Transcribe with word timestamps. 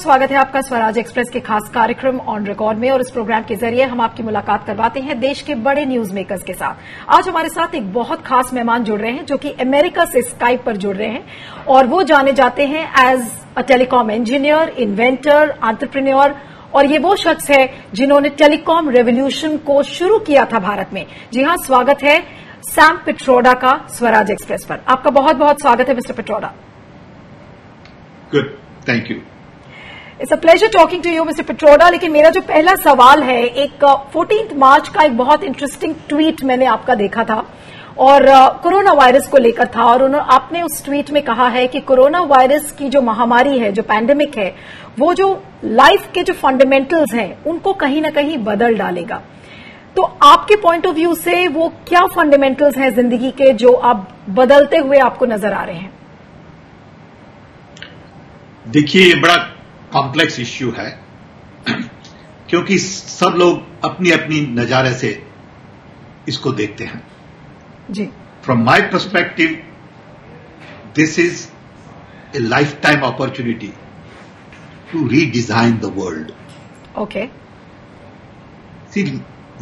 स्वागत 0.00 0.30
है 0.30 0.36
आपका 0.38 0.60
स्वराज 0.60 0.98
एक्सप्रेस 0.98 1.28
के 1.32 1.40
खास 1.40 1.68
कार्यक्रम 1.72 2.18
ऑन 2.28 2.46
रिकॉर्ड 2.46 2.78
में 2.78 2.90
और 2.90 3.00
इस 3.00 3.10
प्रोग्राम 3.10 3.42
के 3.44 3.54
ज़रिए 3.54 3.84
हम 3.84 4.00
आपकी 4.00 4.22
मुलाकात 4.22 4.64
करवाते 4.66 5.00
हैं 5.00 5.18
देश 5.20 5.40
के 5.42 5.54
बड़े 5.56 5.84
न्यूज़ 5.86 6.12
मेकर्स 6.14 6.42
के 6.42 6.52
साथ। 6.52 6.76
आज 7.08 7.28
हमारे 7.28 7.48
साथ 7.48 7.74
एक 7.74 7.92
बहुत 7.92 8.22
खास 8.26 8.52
मेहमान 8.54 8.84
जुड़ 8.84 8.98
रहे 9.00 9.10
हैं 9.12 9.24
जो 9.26 9.36
कि 9.36 9.50
अमेरिका 9.60 10.04
से 10.04 10.22
स्काइप 10.22 10.62
पर 10.66 10.76
जुड़ 10.76 10.96
रहे 10.96 11.08
हैं 11.08 11.64
और 11.66 11.86
वो 11.86 12.02
जाने 12.02 12.32
जाते 12.32 12.66
हैं 12.66 12.84
as 13.02 13.26
a 13.56 13.62
telecom 13.62 14.10
engineer 14.10 14.68
inventor 14.78 15.50
entrepreneur 15.62 16.34
और 16.74 16.86
ये 16.86 16.98
वो 16.98 17.14
शख्स 17.16 17.50
है 17.50 17.66
जिन्होंने 17.94 18.28
टेलीकॉम 18.38 18.88
रेवोल्यूशन 18.90 19.56
को 19.66 19.82
शुरू 19.88 20.18
किया 20.20 20.44
था 20.44 20.58
भारत 20.60 20.92
में। 20.92 21.04
जी 21.32 21.42
हाँ 21.42 21.56
स्वागत 21.66 22.02
है 22.02 22.20
सैम 22.68 22.96
पिट्रोडा 23.06 23.52
का 23.56 23.74
स्वराज 23.90 24.30
एक्सप्रेस 24.30 24.64
पर। 24.64 24.80
आपका 24.88 25.10
बहुत 25.12 25.36
बहुत 25.36 25.60
स्वागत 25.62 25.88
है 25.88 25.94
mister 25.94 26.14
Pitroda 26.14 26.52
good 28.32 28.56
thank 28.88 29.10
you 29.10 29.20
it's 30.20 30.32
a 30.32 30.36
pleasure 30.36 30.68
talking 30.68 31.02
to 31.02 31.10
you 31.10 31.24
mister 31.24 31.42
Pitroda 31.44 31.88
लेकिन 31.90 32.10
मेरा 32.12 32.30
जो 32.30 32.40
पहला 32.42 32.74
सवाल 32.76 33.22
है, 33.22 33.42
एक 33.42 33.84
फोर्टीन 34.12 34.56
मार्च 34.58 34.88
का 34.88 35.02
एक 35.02 35.16
बहुत 35.16 35.44
इंटरेस्टिंग 35.44 35.94
ट्वीट 36.08 36.42
मैंने 36.44 36.66
आपका 36.68 36.94
देखा 36.94 37.24
था 37.24 37.44
और 37.98 38.24
कोरोना 38.62 38.92
वायरस 38.94 39.28
को 39.28 39.38
लेकर 39.38 39.66
था 39.66 39.84
और 39.84 40.14
आपने 40.14 40.62
उस 40.62 40.84
ट्वीट 40.84 41.10
में 41.10 41.22
कहा 41.22 41.46
है 41.48 41.66
कि 41.66 41.80
कोरोना 41.82 42.20
वायरस 42.22 42.70
की 42.72 42.88
जो 42.88 43.00
महामारी 43.02 43.58
है, 43.58 43.70
जो 43.72 43.82
पैंडेमिक 43.82 44.36
है, 44.38 44.54
वो 44.98 45.12
जो 45.14 45.28
लाइफ 45.64 46.10
के 46.14 46.22
जो 46.22 46.32
फंडामेंटल्स 46.34 47.14
हैं, 47.14 47.44
उनको 47.44 47.72
कहीं 47.74 48.02
ना 48.02 48.10
कहीं 48.10 48.36
बदल 48.44 48.76
डालेगा। 48.76 49.20
तो 49.96 50.02
आपके 50.24 50.56
पॉइंट 50.56 50.86
ऑफ़ 50.86 50.94
व्यू 50.94 51.14
से 51.16 51.46
वो 51.48 51.68
क्या 51.88 52.04
फंडामेंटल्स 52.08 52.76
हैं 52.78 52.90
ज़िंदगी 52.94 53.30
के 53.32 53.52
जो 53.54 53.72
अब 53.72 54.06
बदलते 54.30 54.76
हुए 54.78 54.98
आपको 55.00 55.26
नज़र 55.26 55.52
आ 55.52 55.64
रहे 55.64 55.76
हैं? 55.76 55.92
देखिए 58.66 59.14
बड़ा 59.22 59.36
कॉम्प्लेक्स 59.92 60.38
इश्यू 60.40 60.70
है 60.70 60.88
क्योंकि 62.50 62.78
सब 62.78 63.34
लोग 63.38 63.84
अपनी 63.84 64.10
अपनी 64.10 64.40
नजारे 64.52 64.92
से 64.94 65.10
इसको 66.28 66.52
देखते 66.52 66.84
हैं। 66.84 67.02
From 68.44 68.62
my 68.64 68.80
perspective 68.92 69.58
this 70.96 71.18
is 71.18 71.46
a 72.36 72.38
lifetime 72.82 73.00
opportunity 73.06 73.72
to 74.92 75.06
redesign 75.08 75.78
the 75.78 75.92
world 75.96 76.32
okay 76.98 77.26
see 78.94 79.02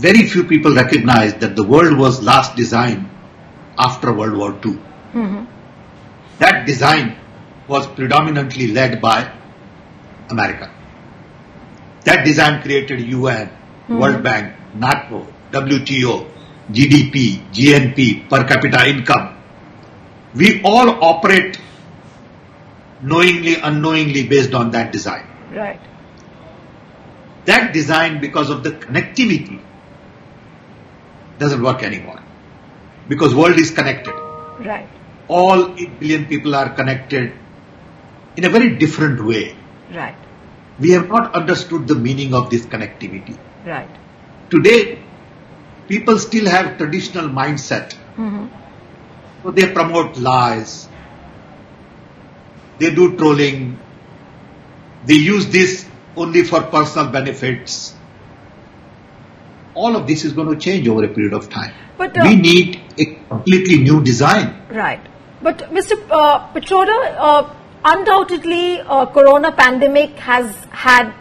very 0.00 0.26
few 0.28 0.42
people 0.50 0.78
recognise 0.78 1.32
that 1.34 1.54
the 1.54 1.66
world 1.68 1.98
was 1.98 2.22
last 2.24 2.56
design 2.56 3.06
after 3.80 4.08
world 4.20 4.34
war 4.34 4.60
two 4.62 4.70
that 6.40 6.64
design 6.66 7.12
was 7.70 7.86
predominantly 7.96 8.66
led 8.66 9.00
by 9.00 9.26
America. 10.30 10.70
That 12.04 12.24
design 12.24 12.62
created 12.62 13.00
UN, 13.00 13.48
mm-hmm. 13.48 13.98
World 13.98 14.22
Bank, 14.22 14.54
NATO, 14.74 15.26
WTO, 15.52 16.30
GDP, 16.70 17.50
GNP, 17.52 18.28
per 18.28 18.44
capita 18.44 18.88
income. 18.88 19.36
We 20.34 20.62
all 20.62 21.02
operate 21.02 21.58
knowingly, 23.02 23.56
unknowingly 23.56 24.26
based 24.26 24.54
on 24.54 24.70
that 24.72 24.92
design. 24.92 25.26
Right. 25.52 25.80
That 27.46 27.72
design, 27.72 28.20
because 28.20 28.50
of 28.50 28.62
the 28.62 28.72
connectivity, 28.72 29.60
doesn't 31.38 31.62
work 31.62 31.82
anymore. 31.82 32.22
Because 33.08 33.34
world 33.34 33.58
is 33.58 33.70
connected. 33.70 34.12
Right. 34.12 34.88
All 35.28 35.74
8 35.78 36.00
billion 36.00 36.26
people 36.26 36.54
are 36.54 36.74
connected 36.74 37.32
in 38.36 38.44
a 38.44 38.50
very 38.50 38.76
different 38.76 39.24
way. 39.24 39.56
Right 39.92 40.16
we 40.80 40.92
have 40.92 41.08
not 41.08 41.34
understood 41.34 41.88
the 41.88 41.94
meaning 41.94 42.34
of 42.34 42.50
this 42.50 42.64
connectivity. 42.66 43.38
Right. 43.66 43.90
Today, 44.50 45.02
people 45.88 46.18
still 46.18 46.46
have 46.46 46.78
traditional 46.78 47.28
mindset. 47.28 47.94
Mm-hmm. 48.16 48.46
So 49.42 49.50
they 49.50 49.72
promote 49.72 50.16
lies. 50.18 50.88
They 52.78 52.94
do 52.94 53.16
trolling. 53.16 53.78
They 55.04 55.14
use 55.14 55.46
this 55.48 55.86
only 56.16 56.44
for 56.44 56.62
personal 56.62 57.10
benefits. 57.10 57.94
All 59.74 59.96
of 59.96 60.06
this 60.06 60.24
is 60.24 60.32
going 60.32 60.48
to 60.48 60.56
change 60.56 60.88
over 60.88 61.04
a 61.04 61.08
period 61.08 61.34
of 61.34 61.48
time. 61.48 61.74
But 61.96 62.16
uh, 62.16 62.22
we 62.24 62.36
need 62.36 62.80
a 62.98 63.04
completely 63.28 63.78
new 63.78 64.02
design. 64.02 64.62
Right. 64.70 65.00
But 65.40 65.58
Mr. 65.70 65.96
Uh, 66.10 66.50
uh 67.18 67.54
undoubtedly, 67.84 68.80
uh, 68.80 69.06
Corona 69.06 69.52
pandemic 69.52 70.18
has 70.18 70.54
had 70.70 71.12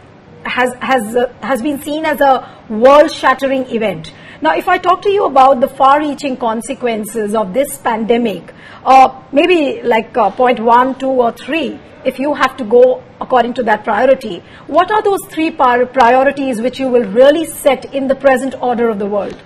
has 0.44 0.74
has 0.80 1.16
uh, 1.16 1.32
has 1.42 1.62
been 1.62 1.80
seen 1.82 2.04
as 2.04 2.20
a 2.20 2.64
world-shattering 2.68 3.66
event. 3.70 4.12
Now, 4.40 4.54
if 4.54 4.68
I 4.68 4.78
talk 4.78 5.02
to 5.02 5.10
you 5.10 5.26
about 5.26 5.60
the 5.60 5.68
far-reaching 5.68 6.36
consequences 6.36 7.34
of 7.34 7.52
this 7.54 7.76
pandemic, 7.78 8.54
uh, 8.84 9.22
maybe 9.32 9.82
like 9.82 10.16
uh, 10.16 10.30
point 10.30 10.60
one, 10.60 10.96
two, 10.98 11.08
or 11.08 11.32
three, 11.32 11.78
if 12.04 12.18
you 12.20 12.34
have 12.34 12.56
to 12.58 12.64
go 12.64 13.02
according 13.20 13.54
to 13.54 13.64
that 13.64 13.82
priority, 13.82 14.42
what 14.68 14.92
are 14.92 15.02
those 15.02 15.24
three 15.28 15.50
priorities 15.50 16.60
which 16.60 16.78
you 16.78 16.88
will 16.88 17.04
really 17.10 17.44
set 17.44 17.92
in 17.92 18.06
the 18.06 18.14
present 18.14 18.54
order 18.62 18.88
of 18.88 19.00
the 19.00 19.06
world? 19.06 19.36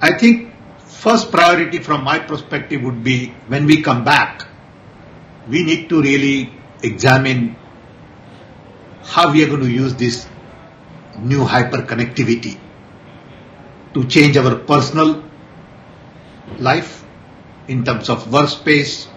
I 0.00 0.16
think 0.16 0.54
first 0.78 1.32
priority 1.32 1.80
from 1.80 2.04
my 2.04 2.20
perspective 2.20 2.82
would 2.82 3.02
be 3.02 3.34
when 3.48 3.66
we 3.66 3.82
come 3.82 4.04
back, 4.04 4.46
we 5.48 5.64
need 5.64 5.88
to 5.88 6.02
really 6.02 6.52
examine 6.82 7.56
how 9.02 9.32
we 9.32 9.42
are 9.44 9.48
going 9.48 9.60
to 9.60 9.70
use 9.70 9.94
this 9.94 10.28
new 11.18 11.44
hyperconnectivity 11.44 12.58
to 13.94 14.04
change 14.06 14.36
our 14.36 14.56
personal 14.56 15.24
life 16.58 17.04
in 17.66 17.84
terms 17.84 18.08
of 18.08 18.24
workspace, 18.24 19.08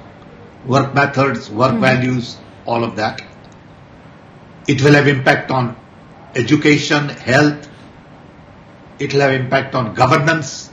work 0.65 0.93
methods, 0.93 1.49
work 1.49 1.73
hmm. 1.73 1.81
values, 1.81 2.37
all 2.65 2.83
of 2.83 2.95
that. 2.95 3.21
It 4.67 4.81
will 4.81 4.93
have 4.93 5.07
impact 5.07 5.51
on 5.51 5.75
education, 6.35 7.09
health, 7.09 7.69
it 8.99 9.13
will 9.13 9.21
have 9.21 9.33
impact 9.33 9.75
on 9.75 9.93
governance. 9.93 10.69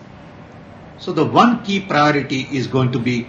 So 0.98 1.12
the 1.12 1.24
one 1.24 1.64
key 1.64 1.80
priority 1.80 2.46
is 2.52 2.66
going 2.66 2.92
to 2.92 2.98
be 2.98 3.26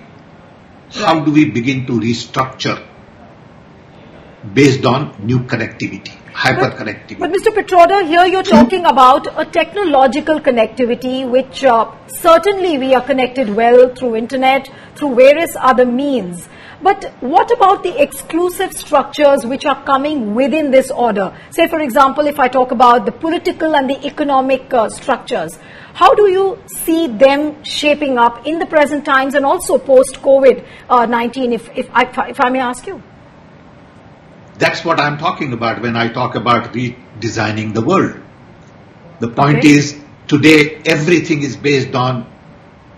how 0.92 1.20
do 1.24 1.32
we 1.32 1.46
begin 1.50 1.86
to 1.86 1.94
restructure 1.94 2.86
based 4.54 4.86
on 4.86 5.26
new 5.26 5.40
connectivity, 5.40 6.19
hyperconnectivity. 6.34 7.20
But 7.20 7.32
Mr. 7.32 7.54
Pitroda, 7.54 8.08
here 8.08 8.26
you're 8.26 8.44
talking 8.44 8.86
about 8.86 9.28
a 9.40 9.46
technological 9.46 10.40
connectivity, 10.40 11.30
which 11.30 11.64
uh, 11.64 11.92
certainly 12.08 12.78
we 12.78 12.94
are 12.94 13.02
connected 13.02 13.50
well 13.56 13.94
through 13.96 14.16
internet, 14.16 14.70
through 14.96 15.16
various 15.16 15.56
other 15.60 15.86
means. 15.86 16.48
But 16.82 17.12
what 17.20 17.52
about 17.52 17.84
the 17.84 18.02
exclusive 18.02 18.72
structures 18.72 19.46
which 19.46 19.66
are 19.66 19.84
coming 19.84 20.34
within 20.34 20.72
this 20.72 20.90
order? 20.92 21.36
Say, 21.52 21.68
for 21.68 21.82
example, 21.82 22.26
if 22.26 22.40
I 22.40 22.48
talk 22.48 22.72
about 22.72 23.06
the 23.06 23.12
political 23.12 23.76
and 23.76 23.90
the 23.90 24.06
economic 24.06 24.74
uh, 24.74 24.88
structures, 24.88 25.58
how 25.94 26.14
do 26.14 26.30
you 26.30 26.58
see 26.68 27.08
them 27.08 27.62
shaping 27.66 28.18
up 28.18 28.48
in 28.48 28.60
the 28.60 28.66
present 28.66 29.04
times 29.04 29.36
and 29.36 29.46
also 29.46 29.78
post 29.78 30.22
COVID 30.22 30.66
uh, 30.90 31.06
19, 31.06 31.52
if, 31.52 31.70
if, 31.76 31.90
I, 31.92 32.30
if 32.30 32.40
I 32.40 32.50
may 32.50 32.60
ask 32.60 32.88
you? 32.88 33.04
That's 34.60 34.84
what 34.84 35.00
I'm 35.00 35.18
talking 35.18 35.54
about 35.54 35.82
when 35.82 35.96
I 35.96 36.10
talk 36.10 36.36
about 36.36 36.74
redesigning 36.74 37.74
the 37.74 37.82
world. 37.82 38.18
The 39.20 39.30
point 39.30 39.60
Okay. 39.60 39.70
is 39.70 39.98
today 40.28 40.82
everything 40.86 41.44
is 41.44 41.56
based 41.56 41.96
on 41.96 42.26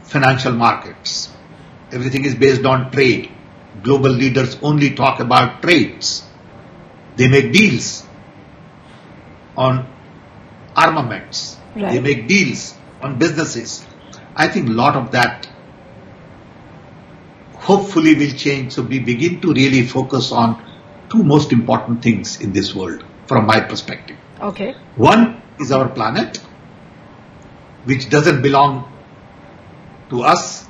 financial 0.04 0.54
markets. 0.54 1.30
Everything 1.92 2.25
is 2.25 2.36
based 2.36 2.66
on 2.66 2.92
trade. 2.92 3.30
Global 3.84 4.10
leaders 4.10 4.58
only 4.62 4.92
talk 4.96 5.19
about 5.19 5.62
trades. 5.62 6.24
They 7.16 7.28
make 7.28 7.54
deals 7.54 8.08
on 9.56 9.86
armaments. 10.75 11.58
They 11.75 12.00
make 12.00 12.28
deals 12.28 12.74
on 13.02 13.19
businesses. 13.19 13.86
I 14.36 14.48
think 14.48 14.69
a 14.69 14.72
lot 14.72 14.96
of 14.96 15.12
that 15.12 15.48
hopefully 17.54 18.16
will 18.16 18.36
change. 18.36 18.74
So 18.74 18.81
we 18.81 19.00
begin 19.00 19.42
to 19.42 19.54
really 19.54 19.84
focus 19.86 20.31
on 20.31 20.71
two 21.12 21.24
most 21.24 21.52
important 21.52 22.02
things 22.02 22.40
in 22.40 22.54
this 22.54 22.74
world 22.74 23.04
from 23.28 23.46
my 23.46 23.60
perspective. 23.60 24.18
Okay. 24.40 24.74
One 24.96 25.42
is 25.60 25.72
our 25.72 25.90
planet, 25.90 26.38
which 27.86 28.10
doesn't 28.10 28.42
belong 28.42 28.92
to 30.10 30.24
us. 30.24 30.68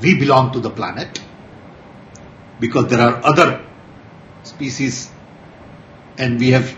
We 0.00 0.18
belong 0.18 0.52
to 0.52 0.60
the 0.60 0.70
planet 0.70 1.20
because 2.60 2.88
there 2.88 3.00
are 3.00 3.24
other 3.24 3.64
species 4.42 5.10
and 6.18 6.38
we 6.38 6.50
have 6.50 6.76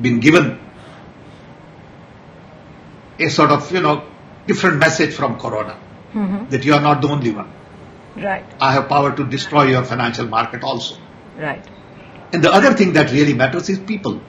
been 0.00 0.20
given 0.20 0.58
a 3.18 3.28
sort 3.28 3.50
of, 3.50 3.70
you 3.70 3.80
know, 3.80 4.04
different 4.46 4.78
message 4.78 5.14
from 5.14 5.38
Corona 5.38 5.78
mm-hmm. 6.12 6.48
that 6.48 6.64
you 6.64 6.74
are 6.74 6.80
not 6.80 7.02
the 7.02 7.08
only 7.08 7.30
one. 7.30 7.52
Right. 8.16 8.44
I 8.60 8.72
have 8.72 8.88
power 8.88 9.14
to 9.14 9.24
destroy 9.24 9.64
your 9.64 9.84
financial 9.84 10.26
market 10.26 10.62
also. 10.62 10.96
Right. 11.36 11.64
And 12.32 12.42
the 12.42 12.52
other 12.52 12.72
thing 12.74 12.92
that 12.94 13.12
really 13.12 13.34
matters 13.34 13.68
is 13.68 13.78
people. 13.78 14.20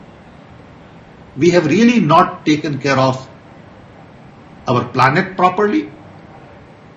We 1.38 1.50
have 1.52 1.66
really 1.66 2.00
not 2.00 2.46
taken 2.46 2.80
care 2.80 2.98
of 2.98 3.30
our 4.68 4.86
planet 4.90 5.36
properly, 5.38 5.92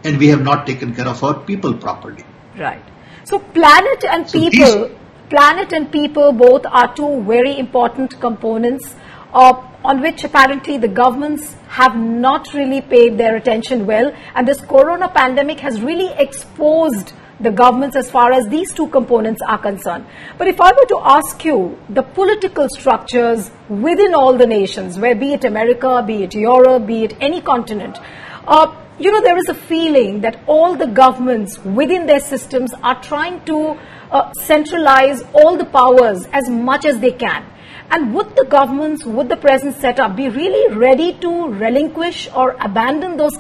and 0.05 0.19
we 0.19 0.29
have 0.29 0.43
not 0.43 0.67
taken 0.67 0.95
care 0.95 1.09
of 1.09 1.23
our 1.23 1.41
people 1.41 1.75
properly. 1.75 2.25
Right. 2.59 2.83
So 3.25 3.39
planet 3.39 4.05
and 4.05 4.29
So 4.29 4.39
people, 4.39 4.91
planet 5.31 5.73
and 5.73 5.91
people 5.91 6.33
both 6.33 6.67
are 6.67 6.95
two 6.95 7.23
very 7.23 7.59
important 7.59 8.21
components 8.21 8.95
of, 9.33 9.65
on 9.85 10.01
which 10.01 10.25
apparently 10.25 10.79
the 10.79 10.89
governments 10.89 11.55
have 11.69 11.97
not 11.97 12.53
really 12.55 12.81
paid 12.81 13.19
their 13.19 13.37
attention 13.37 13.87
well. 13.87 14.13
And 14.35 14.47
this 14.47 14.61
corona 14.61 15.09
pandemic 15.09 15.61
has 15.61 15.81
really 15.81 16.13
exposed 16.19 17.13
the 17.41 17.51
governments 17.51 17.97
as 17.97 18.11
far 18.11 18.33
as 18.33 18.49
these 18.49 18.73
two 18.73 18.89
components 18.89 19.43
are 19.47 19.59
concerned. 19.59 20.07
But 20.39 20.49
if 20.49 20.61
I 20.61 20.73
were 20.73 20.87
to 20.87 21.01
ask 21.05 21.45
you 21.45 21.79
the 21.91 22.03
political 22.03 22.69
structures 22.69 23.51
within 23.69 24.15
all 24.15 24.37
the 24.37 24.47
nations, 24.47 24.99
where 24.99 25.15
be 25.15 25.35
it 25.35 25.45
America, 25.45 26.03
be 26.07 26.23
it 26.23 26.35
Europe, 26.35 26.87
be 26.87 27.05
it 27.05 27.15
any 27.21 27.41
continent, 27.41 27.99
uh, 28.47 28.75
you 28.99 29.13
know, 29.13 29.21
there 29.21 29.37
is 29.37 29.49
a 29.49 29.55
feeling 29.55 30.23
that 30.23 30.41
all 30.47 30.75
the 30.75 30.87
governments 30.87 31.59
within 31.65 32.07
their 32.07 32.21
systems 32.21 32.73
are 32.83 33.01
trying 33.03 33.45
to 33.45 33.79
uh, 34.11 34.33
centralize 34.33 35.23
all 35.35 35.59
the 35.59 35.67
powers 35.67 36.27
as 36.33 36.49
much 36.49 36.87
as 36.87 36.99
they 37.01 37.13
can. 37.13 37.45
And 37.91 38.15
would 38.15 38.35
the 38.35 38.45
governments, 38.45 39.05
would 39.05 39.29
the 39.29 39.37
present 39.37 39.77
setup 39.77 40.17
be 40.17 40.29
really 40.29 40.75
ready 40.75 41.13
to 41.21 41.49
relinquish 41.49 42.29
or 42.35 42.57
abandon 42.61 43.17
those 43.17 43.37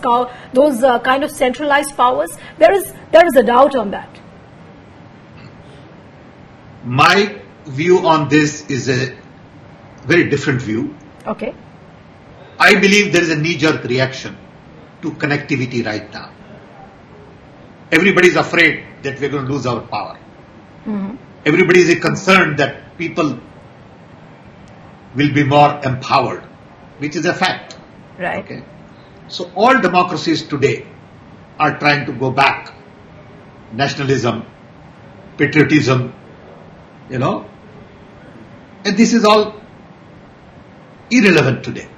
those 0.52 0.82
uh, 0.82 1.00
kind 1.00 1.24
of 1.24 1.30
centralized 1.30 1.96
powers? 1.96 2.30
There 2.58 2.72
is 2.72 2.92
there 3.10 3.26
is 3.26 3.36
a 3.36 3.42
doubt 3.42 3.74
on 3.74 3.90
that. 3.90 4.20
My 6.84 7.40
view 7.66 8.06
on 8.06 8.28
this 8.28 8.64
is 8.70 8.88
a 8.88 9.18
very 10.06 10.30
different 10.30 10.62
view. 10.62 10.94
Okay. 11.26 11.54
I 12.58 12.74
believe 12.74 13.12
there 13.12 13.22
is 13.22 13.30
a 13.30 13.36
knee-jerk 13.36 13.84
reaction 13.84 14.36
to 15.02 15.10
connectivity 15.10 15.84
right 15.84 16.10
now. 16.12 16.30
Everybody 17.90 18.28
is 18.28 18.36
afraid 18.36 18.84
that 19.02 19.20
we're 19.20 19.28
going 19.28 19.46
to 19.46 19.52
lose 19.52 19.66
our 19.66 19.80
power. 19.80 20.18
Everybody 21.44 21.80
is 21.80 22.00
concerned 22.00 22.58
that 22.58 22.96
people 22.96 23.40
will 25.16 25.32
be 25.32 25.44
more 25.44 25.80
empowered, 25.82 26.42
which 26.98 27.16
is 27.16 27.26
a 27.26 27.34
fact. 27.34 27.76
Right. 28.18 28.44
Okay. 28.44 28.62
So 29.28 29.50
all 29.54 29.80
democracies 29.80 30.46
today 30.46 30.86
are 31.58 31.78
trying 31.78 32.06
to 32.06 32.12
go 32.12 32.30
back. 32.30 32.72
Nationalism, 33.72 34.44
patriotism, 35.36 36.14
you 37.10 37.18
know. 37.18 37.48
And 38.84 38.96
this 38.96 39.12
is 39.12 39.24
all 39.24 39.60
irrelevant 41.10 41.64
today. 41.64 41.88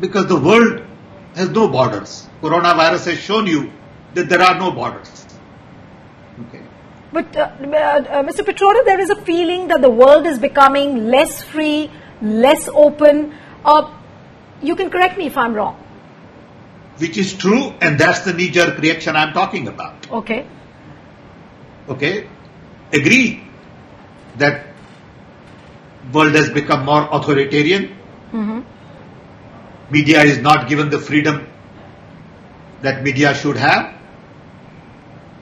Because 0.00 0.26
the 0.26 0.40
world 0.40 0.82
has 1.34 1.50
no 1.50 1.68
borders. 1.68 2.26
Coronavirus 2.40 3.06
has 3.10 3.18
shown 3.18 3.46
you 3.46 3.70
that 4.14 4.28
there 4.28 4.40
are 4.40 4.58
no 4.58 4.70
borders. 4.70 5.26
Okay. 6.46 6.62
But 7.12 7.36
uh, 7.36 7.40
uh, 7.40 7.74
uh, 7.74 8.22
Mr. 8.22 8.40
Pitroda, 8.40 8.84
there 8.84 9.00
is 9.00 9.10
a 9.10 9.16
feeling 9.16 9.68
that 9.68 9.82
the 9.82 9.90
world 9.90 10.26
is 10.26 10.38
becoming 10.38 11.08
less 11.08 11.42
free, 11.42 11.90
less 12.22 12.68
open. 12.68 13.34
Uh, 13.64 13.92
you 14.62 14.76
can 14.76 14.90
correct 14.90 15.18
me 15.18 15.26
if 15.26 15.36
I'm 15.36 15.54
wrong. 15.54 15.76
Which 16.98 17.16
is 17.16 17.34
true, 17.34 17.72
and 17.80 17.98
that's 17.98 18.20
the 18.20 18.32
knee-jerk 18.34 18.78
reaction 18.78 19.16
I'm 19.16 19.32
talking 19.32 19.68
about. 19.68 20.10
Okay. 20.10 20.46
okay, 21.88 22.28
agree 22.92 23.42
that 24.36 24.66
world 26.12 26.34
has 26.34 26.50
become 26.50 26.84
more 26.84 27.08
authoritarian. 27.10 27.96
Media 29.90 30.22
is 30.22 30.38
not 30.38 30.68
given 30.68 30.88
the 30.88 30.98
freedom 30.98 31.46
that 32.82 33.02
media 33.02 33.34
should 33.34 33.56
have. 33.56 33.96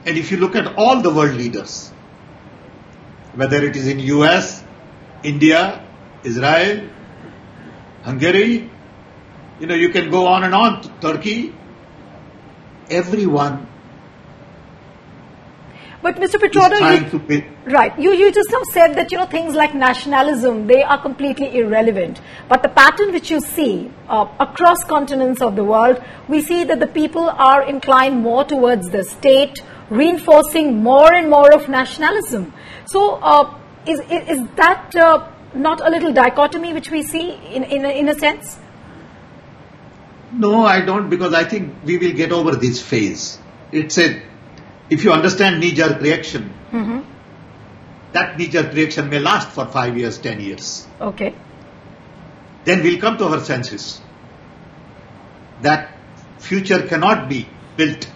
And 0.06 0.16
if 0.16 0.30
you 0.30 0.38
look 0.38 0.56
at 0.56 0.74
all 0.76 1.02
the 1.02 1.12
world 1.12 1.34
leaders, 1.36 1.90
whether 3.34 3.62
it 3.62 3.76
is 3.76 3.86
in 3.86 3.98
US, 3.98 4.64
India, 5.22 5.84
Israel, 6.24 6.88
Hungary, 8.02 8.70
you 9.60 9.66
know, 9.66 9.74
you 9.74 9.88
can 9.90 10.10
go 10.10 10.26
on 10.26 10.44
and 10.44 10.54
on, 10.54 10.82
Turkey, 11.00 11.54
everyone 12.90 13.68
But 16.00 16.14
Mr. 16.16 16.38
trying 16.52 17.10
you, 17.10 17.44
right, 17.66 17.98
you, 17.98 18.12
you 18.12 18.30
just 18.30 18.48
now 18.52 18.62
said 18.72 18.94
that, 18.94 19.10
you 19.10 19.18
know, 19.18 19.26
things 19.26 19.54
like 19.54 19.74
nationalism, 19.74 20.68
they 20.68 20.82
are 20.84 21.00
completely 21.02 21.58
irrelevant. 21.58 22.20
But 22.48 22.62
the 22.62 22.68
pattern 22.68 23.12
which 23.12 23.32
you 23.32 23.40
see 23.40 23.90
uh, 24.08 24.28
across 24.38 24.84
continents 24.84 25.42
of 25.42 25.56
the 25.56 25.64
world, 25.64 26.00
we 26.28 26.40
see 26.40 26.62
that 26.64 26.78
the 26.78 26.86
people 26.86 27.28
are 27.28 27.68
inclined 27.68 28.20
more 28.22 28.44
towards 28.44 28.90
the 28.90 29.02
state, 29.02 29.60
reinforcing 29.90 30.82
more 30.84 31.12
and 31.12 31.28
more 31.28 31.52
of 31.52 31.68
nationalism. 31.68 32.52
So, 32.86 33.16
uh, 33.16 33.58
is, 33.84 33.98
is, 33.98 34.38
is 34.38 34.48
that 34.54 34.94
uh, 34.94 35.28
not 35.58 35.86
a 35.86 35.90
little 35.90 36.12
dichotomy 36.12 36.72
which 36.72 36.90
we 36.90 37.02
see 37.02 37.32
in, 37.32 37.64
in, 37.64 37.84
a, 37.84 37.88
in 37.88 38.08
a 38.08 38.14
sense? 38.14 38.58
No, 40.32 40.64
I 40.64 40.84
don't 40.84 41.08
because 41.10 41.34
I 41.34 41.44
think 41.44 41.74
we 41.84 41.98
will 41.98 42.12
get 42.12 42.32
over 42.32 42.54
this 42.56 42.82
phase. 42.82 43.38
It's 43.72 43.98
a, 43.98 44.22
if 44.90 45.04
you 45.04 45.12
understand 45.12 45.60
knee-jerk 45.60 46.00
reaction, 46.00 46.52
mm-hmm. 46.70 47.00
that 48.12 48.38
knee-jerk 48.38 48.72
reaction 48.74 49.08
may 49.08 49.18
last 49.18 49.50
for 49.50 49.66
five 49.66 49.96
years, 49.96 50.18
ten 50.18 50.40
years. 50.40 50.86
Okay. 51.00 51.34
Then 52.64 52.82
we'll 52.82 53.00
come 53.00 53.16
to 53.18 53.24
our 53.26 53.40
senses. 53.40 54.00
That 55.62 55.96
future 56.38 56.86
cannot 56.86 57.28
be 57.28 57.48
built 57.76 58.06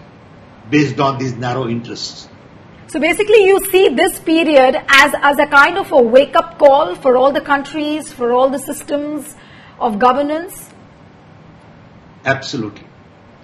based 0.69 0.99
on 0.99 1.17
these 1.17 1.33
narrow 1.33 1.67
interests. 1.67 2.29
So 2.93 2.99
basically, 2.99 3.45
you 3.45 3.59
see 3.71 3.89
this 3.89 4.19
period 4.19 4.75
as, 4.87 5.15
as 5.19 5.39
a 5.39 5.47
kind 5.47 5.79
of 5.79 5.91
a 5.91 5.99
wake 5.99 6.35
up 6.35 6.59
call 6.59 6.93
for 6.93 7.17
all 7.17 7.31
the 7.31 7.41
countries, 7.41 8.13
for 8.13 8.31
all 8.31 8.51
the 8.51 8.59
systems 8.59 9.35
of 9.79 9.97
governance. 9.97 10.69
Absolutely. 12.23 12.85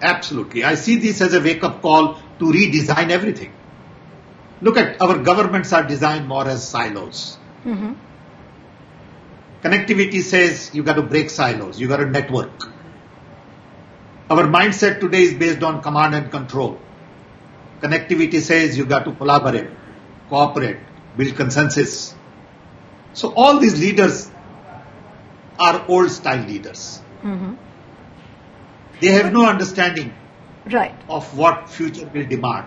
Absolutely. 0.00 0.62
I 0.62 0.76
see 0.76 0.98
this 0.98 1.20
as 1.20 1.34
a 1.34 1.40
wake-up 1.40 1.82
call 1.82 2.14
to 2.14 2.44
redesign 2.44 3.10
everything. 3.10 3.52
Look 4.62 4.76
at 4.76 5.02
our 5.02 5.18
governments 5.18 5.72
are 5.72 5.82
designed 5.82 6.28
more 6.28 6.46
as 6.46 6.68
silos. 6.68 7.36
Mm-hmm. 7.64 7.94
Connectivity 9.64 10.22
says 10.22 10.70
you 10.72 10.84
got 10.84 10.94
to 10.94 11.02
break 11.02 11.28
silos, 11.28 11.80
you 11.80 11.88
got 11.88 11.96
to 11.96 12.06
network. 12.06 12.52
Our 14.30 14.44
mindset 14.44 15.00
today 15.00 15.22
is 15.22 15.34
based 15.34 15.64
on 15.64 15.82
command 15.82 16.14
and 16.14 16.30
control. 16.30 16.78
Connectivity 17.80 18.40
says 18.40 18.76
you 18.76 18.84
got 18.86 19.04
to 19.04 19.12
collaborate, 19.12 19.70
cooperate, 20.28 20.78
build 21.16 21.34
consensus. 21.36 22.14
So 23.12 23.32
all 23.34 23.58
these 23.58 23.80
leaders 23.80 24.30
are 25.58 25.84
old 25.88 26.10
style 26.10 26.46
leaders. 26.46 27.00
They 29.00 29.08
have 29.08 29.32
no 29.32 29.46
understanding 29.46 30.12
Right. 30.70 30.94
of 31.08 31.36
what 31.36 31.68
future 31.70 32.08
will 32.14 32.26
demand. 32.26 32.66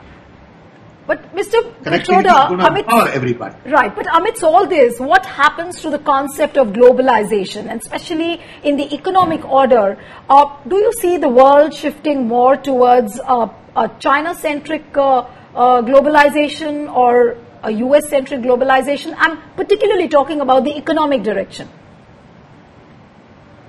But 1.06 1.36
Mr. 1.36 1.62
Connectivity 1.84 2.00
is 2.00 2.08
Pitroda, 2.08 2.48
going 2.48 2.60
to 2.60 2.68
amidst, 2.68 2.90
empower 2.90 3.08
everybody. 3.10 3.56
right, 3.70 3.94
but 3.96 4.08
amidst 4.18 4.42
all 4.44 4.66
this, 4.66 5.00
what 5.00 5.26
happens 5.26 5.82
to 5.82 5.90
the 5.90 6.00
concept 6.00 6.58
of 6.58 6.68
globalization, 6.70 7.70
and 7.70 7.82
especially 7.82 8.42
in 8.64 8.78
the 8.78 8.94
economic 8.94 9.44
order? 9.46 9.98
Uh, 10.30 10.46
do 10.68 10.78
you 10.78 10.94
see 10.94 11.18
the 11.18 11.28
world 11.30 11.74
shifting 11.74 12.26
more 12.28 12.56
towards 12.56 13.20
uh, 13.20 13.48
a 13.76 13.90
China-centric 14.00 14.98
uh, 14.98 15.20
uh, 15.20 15.82
globalization 15.82 16.94
or 16.94 17.38
a 17.64 17.72
US-centric 17.72 18.42
globalization? 18.42 19.16
I'm 19.18 19.40
particularly 19.56 20.08
talking 20.08 20.42
about 20.42 20.64
the 20.64 20.78
economic 20.78 21.24
direction. 21.24 21.70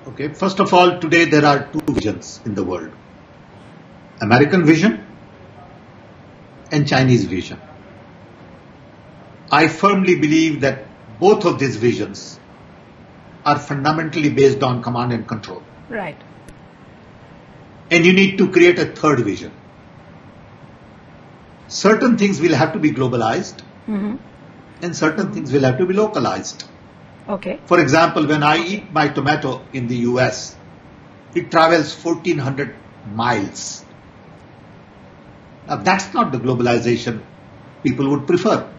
Okay, 0.06 0.28
first 0.28 0.60
of 0.60 0.74
all, 0.74 1.00
today 1.00 1.24
there 1.24 1.44
are 1.44 1.66
two 1.72 1.92
visions 1.92 2.40
in 2.44 2.54
the 2.54 2.62
world 2.62 2.92
American 4.20 4.64
vision 4.64 5.04
and 6.70 6.86
Chinese 6.86 7.24
vision. 7.24 7.60
I 9.50 9.68
firmly 9.68 10.16
believe 10.16 10.60
that 10.60 10.86
both 11.20 11.44
of 11.44 11.58
these 11.58 11.76
visions 11.76 12.38
are 13.44 13.58
fundamentally 13.58 14.30
based 14.30 14.62
on 14.62 14.82
command 14.82 15.12
and 15.12 15.28
control. 15.28 15.62
Right. 15.88 16.16
And 17.90 18.04
you 18.04 18.12
need 18.12 18.38
to 18.38 18.50
create 18.50 18.78
a 18.78 18.86
third 18.86 19.20
vision. 19.20 19.52
Certain 21.74 22.16
things 22.16 22.40
will 22.40 22.54
have 22.54 22.72
to 22.72 22.78
be 22.78 22.90
globalized, 22.92 23.62
mm-hmm. 23.88 24.16
and 24.80 24.96
certain 24.96 25.32
things 25.32 25.52
will 25.52 25.64
have 25.68 25.76
to 25.78 25.86
be 25.86 25.94
localized. 25.94 26.62
Okay. 27.28 27.58
For 27.66 27.80
example, 27.80 28.28
when 28.28 28.44
I 28.44 28.58
eat 28.58 28.92
my 28.92 29.08
tomato 29.08 29.60
in 29.72 29.88
the 29.88 29.96
US, 30.10 30.54
it 31.34 31.50
travels 31.50 31.92
1400 32.04 32.76
miles. 33.12 33.84
Now 35.66 35.76
that's 35.76 36.14
not 36.14 36.30
the 36.30 36.38
globalization 36.38 37.22
people 37.82 38.08
would 38.10 38.28
prefer. 38.28 38.70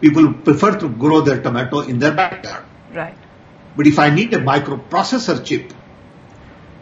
People 0.00 0.32
prefer 0.32 0.78
to 0.78 0.88
grow 0.88 1.20
their 1.20 1.42
tomato 1.42 1.80
in 1.80 1.98
their 1.98 2.14
backyard. 2.14 2.64
Right. 2.94 3.18
But 3.76 3.86
if 3.86 3.98
I 3.98 4.08
need 4.08 4.32
a 4.32 4.38
microprocessor 4.38 5.44
chip, 5.44 5.74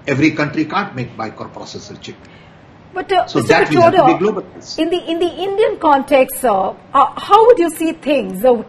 every 0.07 0.31
country 0.33 0.67
can't 0.67 0.95
make 0.95 1.17
microprocessor 1.17 2.01
chip. 2.01 2.17
But 2.95 3.11
uh, 3.11 3.27
So 3.27 3.41
Mr. 3.41 3.49
that 3.49 3.71
will 3.71 3.83
have 3.83 3.95
to 3.95 4.19
be 4.19 4.25
globalized. 4.25 4.79
in 4.79 4.91
the 4.91 5.11
in 5.11 5.19
the 5.19 5.33
Indian 5.49 5.79
context, 5.79 6.45
uh, 6.45 6.75
uh, 6.93 7.21
how 7.21 7.47
would 7.47 7.59
you 7.59 7.71
see 7.71 7.93
things? 7.93 8.43
The, 8.43 8.65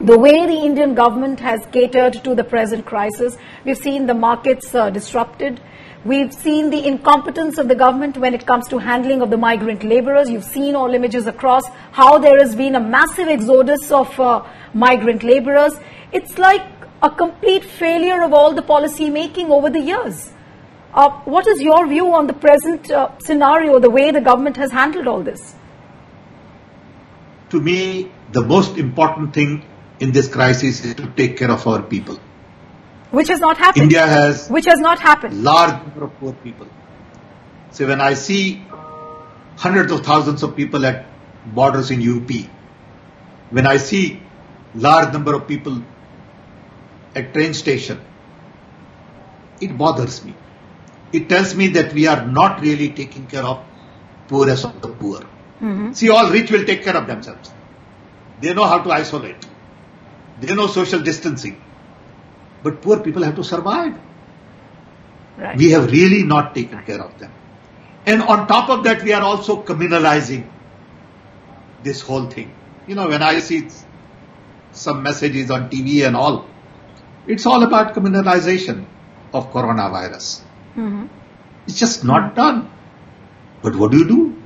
the 0.00 0.18
way 0.18 0.46
the 0.46 0.60
Indian 0.68 0.94
government 0.94 1.40
has 1.40 1.66
catered 1.72 2.22
to 2.24 2.34
the 2.34 2.44
present 2.44 2.84
crisis, 2.86 3.36
we've 3.64 3.78
seen 3.78 4.06
the 4.06 4.14
markets 4.14 4.74
uh, 4.74 4.90
disrupted. 4.90 5.60
We've 6.04 6.34
seen 6.34 6.68
the 6.68 6.86
incompetence 6.86 7.56
of 7.56 7.66
the 7.68 7.74
government 7.74 8.18
when 8.18 8.34
it 8.34 8.46
comes 8.46 8.68
to 8.68 8.78
handling 8.78 9.22
of 9.22 9.30
the 9.30 9.38
migrant 9.38 9.82
laborers. 9.82 10.28
You've 10.28 10.44
seen 10.44 10.76
all 10.76 10.92
images 10.92 11.26
across 11.26 11.64
how 11.92 12.18
there 12.18 12.38
has 12.38 12.54
been 12.54 12.74
a 12.74 12.80
massive 12.80 13.26
exodus 13.26 13.90
of 13.90 14.20
uh, 14.20 14.44
migrant 14.74 15.22
laborers. 15.22 15.72
It's 16.12 16.36
like 16.36 16.60
a 17.02 17.10
complete 17.10 17.64
failure 17.64 18.22
of 18.22 18.34
all 18.34 18.52
the 18.52 18.60
policy 18.62 19.08
making 19.08 19.50
over 19.50 19.70
the 19.70 19.80
years. 19.80 20.33
Uh, 20.94 21.10
what 21.24 21.46
is 21.48 21.60
your 21.60 21.88
view 21.88 22.14
on 22.14 22.28
the 22.28 22.32
present 22.32 22.88
uh, 22.88 23.18
scenario, 23.18 23.80
the 23.80 23.90
way 23.90 24.12
the 24.12 24.20
government 24.20 24.56
has 24.56 24.70
handled 24.70 25.08
all 25.08 25.22
this? 25.22 25.54
To 27.50 27.60
me, 27.60 28.12
the 28.30 28.42
most 28.42 28.78
important 28.78 29.34
thing 29.34 29.64
in 29.98 30.12
this 30.12 30.28
crisis 30.28 30.84
is 30.84 30.94
to 30.94 31.06
take 31.16 31.36
care 31.36 31.50
of 31.50 31.66
our 31.66 31.82
people. 31.82 32.20
Which 33.10 33.28
has 33.28 33.40
not 33.40 33.58
happened. 33.58 33.82
India 33.82 34.06
has 34.06 34.48
Which 34.48 34.66
has 34.66 34.78
not 34.78 35.00
happened. 35.00 35.42
large 35.42 35.72
number 35.82 36.04
of 36.04 36.14
poor 36.20 36.32
people. 36.32 36.68
So 37.72 37.88
when 37.88 38.00
I 38.00 38.14
see 38.14 38.64
hundreds 39.56 39.92
of 39.92 40.04
thousands 40.04 40.44
of 40.44 40.54
people 40.54 40.86
at 40.86 41.06
borders 41.54 41.90
in 41.90 42.00
UP, 42.08 42.30
when 43.50 43.66
I 43.66 43.76
see 43.78 44.20
large 44.74 45.12
number 45.12 45.34
of 45.34 45.48
people 45.48 45.82
at 47.16 47.32
train 47.34 47.52
station, 47.54 48.00
it 49.60 49.76
bothers 49.76 50.24
me. 50.24 50.34
It 51.18 51.28
tells 51.28 51.54
me 51.54 51.68
that 51.78 51.92
we 51.92 52.06
are 52.06 52.26
not 52.26 52.60
really 52.60 52.90
taking 53.00 53.26
care 53.26 53.44
of 53.44 53.58
the 53.58 54.28
poorest 54.28 54.64
of 54.64 54.80
the 54.82 54.88
poor. 54.88 55.20
Mm-hmm. 55.20 55.92
See, 55.92 56.08
all 56.10 56.30
rich 56.30 56.50
will 56.50 56.64
take 56.64 56.82
care 56.82 56.96
of 56.96 57.06
themselves. 57.06 57.52
They 58.40 58.54
know 58.54 58.64
how 58.64 58.80
to 58.86 58.90
isolate. 58.90 59.46
They 60.40 60.54
know 60.54 60.66
social 60.66 61.00
distancing. 61.00 61.60
But 62.62 62.82
poor 62.82 63.00
people 63.00 63.22
have 63.22 63.36
to 63.36 63.44
survive 63.44 63.94
Right. 65.36 65.56
we 65.58 65.70
have 65.70 65.90
really 65.90 66.22
not 66.22 66.54
taken 66.54 66.84
care 66.84 67.02
of 67.02 67.18
them. 67.18 67.32
And 68.06 68.22
on 68.22 68.46
top 68.46 68.70
of 68.70 68.84
that, 68.84 69.02
we 69.02 69.12
are 69.12 69.22
also 69.22 69.62
communalizing 69.62 70.48
this 71.82 72.02
whole 72.02 72.30
thing. 72.30 72.52
You 72.86 72.94
know, 72.94 73.08
when 73.08 73.22
I 73.22 73.40
see 73.40 73.68
some 74.72 75.02
messages 75.02 75.50
on 75.50 75.70
TV 75.70 76.06
and 76.06 76.14
all, 76.14 76.46
it's 77.26 77.46
all 77.46 77.62
about 77.64 77.94
communalization 77.94 78.86
of 79.32 79.50
coronavirus. 79.52 80.42
Mhm. 80.76 81.08
It's 81.66 81.78
just 81.78 82.04
not 82.04 82.34
done. 82.34 82.70
But 83.62 83.76
what 83.76 83.92
do 83.92 83.98
you 83.98 84.08
do? 84.08 84.36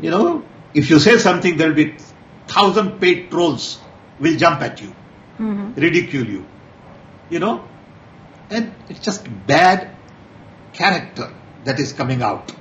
You 0.00 0.10
know, 0.10 0.42
if 0.74 0.90
you 0.90 0.98
say 0.98 1.18
something, 1.18 1.56
there 1.56 1.68
will 1.68 1.76
be 1.76 1.94
thousand 2.48 3.00
paid 3.00 3.30
trolls 3.30 3.78
will 4.20 4.36
jump 4.36 4.60
at 4.60 4.80
you, 4.80 4.92
Mhm. 5.38 5.76
ridicule 5.76 6.26
you. 6.26 6.44
You 7.30 7.38
know, 7.38 7.54
and 8.50 8.72
it's 8.88 9.00
just 9.00 9.28
bad 9.46 9.90
character 10.72 11.30
that 11.64 11.80
is 11.80 11.92
coming 11.92 12.22
out. 12.22 12.52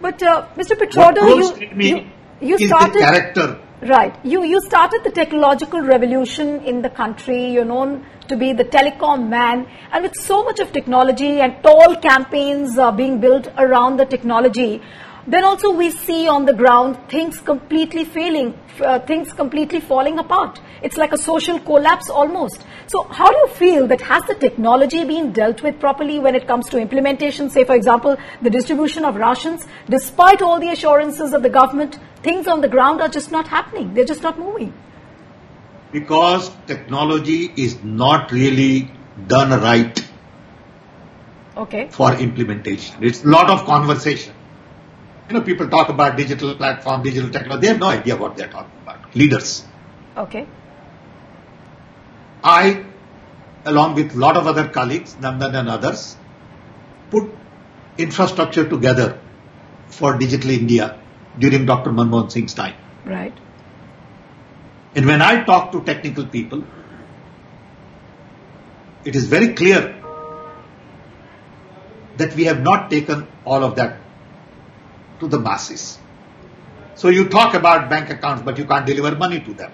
But 0.00 0.22
uh, 0.22 0.46
Mr. 0.56 0.78
What 0.94 1.16
Pitroda, 1.16 1.22
you, 1.26 2.06
you, 2.40 2.58
you 2.58 2.68
started 2.68 2.98
character. 2.98 3.58
Right. 3.82 4.16
You, 4.24 4.44
you 4.44 4.60
started 4.60 5.02
the 5.04 5.10
technological 5.10 5.80
revolution 5.80 6.64
in 6.64 6.80
the 6.80 6.88
country. 6.88 7.52
You're 7.52 7.64
known 7.64 8.06
to 8.28 8.36
be 8.36 8.52
the 8.52 8.64
telecom 8.64 9.28
man. 9.28 9.66
And 9.92 10.02
with 10.02 10.14
so 10.14 10.44
much 10.44 10.60
of 10.60 10.72
technology 10.72 11.40
and 11.40 11.62
tall 11.62 11.96
campaigns 11.96 12.78
uh, 12.78 12.92
being 12.92 13.20
built 13.20 13.48
around 13.58 13.98
the 13.98 14.06
technology, 14.06 14.80
then 15.26 15.44
also 15.44 15.70
we 15.72 15.90
see 15.90 16.28
on 16.28 16.44
the 16.44 16.52
ground 16.52 16.96
things 17.08 17.40
completely 17.40 18.04
failing, 18.04 18.58
uh, 18.80 18.98
things 19.00 19.32
completely 19.32 19.80
falling 19.80 20.18
apart. 20.18 20.60
It's 20.82 20.96
like 20.98 21.12
a 21.12 21.16
social 21.18 21.58
collapse 21.60 22.10
almost. 22.10 22.64
So 22.88 23.04
how 23.04 23.30
do 23.30 23.36
you 23.38 23.48
feel 23.48 23.86
that 23.88 24.02
has 24.02 24.22
the 24.24 24.34
technology 24.34 25.04
been 25.04 25.32
dealt 25.32 25.62
with 25.62 25.80
properly 25.80 26.18
when 26.18 26.34
it 26.34 26.46
comes 26.46 26.68
to 26.70 26.78
implementation? 26.78 27.48
Say, 27.48 27.64
for 27.64 27.74
example, 27.74 28.16
the 28.42 28.50
distribution 28.50 29.04
of 29.04 29.16
rations, 29.16 29.66
despite 29.88 30.42
all 30.42 30.60
the 30.60 30.68
assurances 30.70 31.32
of 31.32 31.42
the 31.42 31.48
government, 31.50 31.98
things 32.22 32.46
on 32.46 32.60
the 32.60 32.68
ground 32.68 33.00
are 33.00 33.08
just 33.08 33.30
not 33.32 33.48
happening. 33.48 33.94
They're 33.94 34.04
just 34.14 34.22
not 34.22 34.38
moving. 34.38 34.74
because 35.92 36.50
technology 36.66 37.52
is 37.56 37.74
not 37.84 38.32
really 38.32 38.90
done 39.28 39.50
right 39.62 40.00
Okay. 41.56 41.88
for 41.90 42.12
implementation. 42.14 42.96
It's 43.02 43.22
a 43.24 43.28
lot 43.28 43.48
of 43.50 43.64
conversation. 43.64 44.33
You 45.28 45.34
know, 45.34 45.40
people 45.40 45.68
talk 45.68 45.88
about 45.88 46.16
digital 46.16 46.54
platform, 46.54 47.02
digital 47.02 47.30
technology. 47.30 47.62
They 47.62 47.72
have 47.72 47.80
no 47.80 47.88
idea 47.88 48.16
what 48.16 48.36
they're 48.36 48.48
talking 48.48 48.78
about. 48.82 49.14
Leaders. 49.14 49.64
Okay. 50.16 50.46
I, 52.42 52.84
along 53.64 53.94
with 53.94 54.14
a 54.14 54.18
lot 54.18 54.36
of 54.36 54.46
other 54.46 54.68
colleagues, 54.68 55.14
Nandan 55.14 55.54
and 55.58 55.68
others, 55.68 56.16
put 57.10 57.30
infrastructure 57.96 58.68
together 58.68 59.18
for 59.88 60.18
Digital 60.18 60.50
India 60.50 61.00
during 61.38 61.64
Dr. 61.64 61.90
Manmohan 61.90 62.30
Singh's 62.30 62.54
time. 62.54 62.74
Right. 63.06 63.34
And 64.94 65.06
when 65.06 65.22
I 65.22 65.44
talk 65.44 65.72
to 65.72 65.82
technical 65.82 66.26
people, 66.26 66.64
it 69.04 69.16
is 69.16 69.26
very 69.26 69.54
clear 69.54 70.00
that 72.16 72.34
we 72.36 72.44
have 72.44 72.60
not 72.60 72.90
taken 72.90 73.26
all 73.44 73.64
of 73.64 73.76
that 73.76 73.98
to 75.20 75.28
the 75.28 75.38
masses. 75.38 75.98
So 76.94 77.08
you 77.08 77.28
talk 77.28 77.54
about 77.54 77.90
bank 77.90 78.10
accounts, 78.10 78.42
but 78.42 78.58
you 78.58 78.64
can't 78.64 78.86
deliver 78.86 79.16
money 79.16 79.40
to 79.40 79.54
them. 79.54 79.72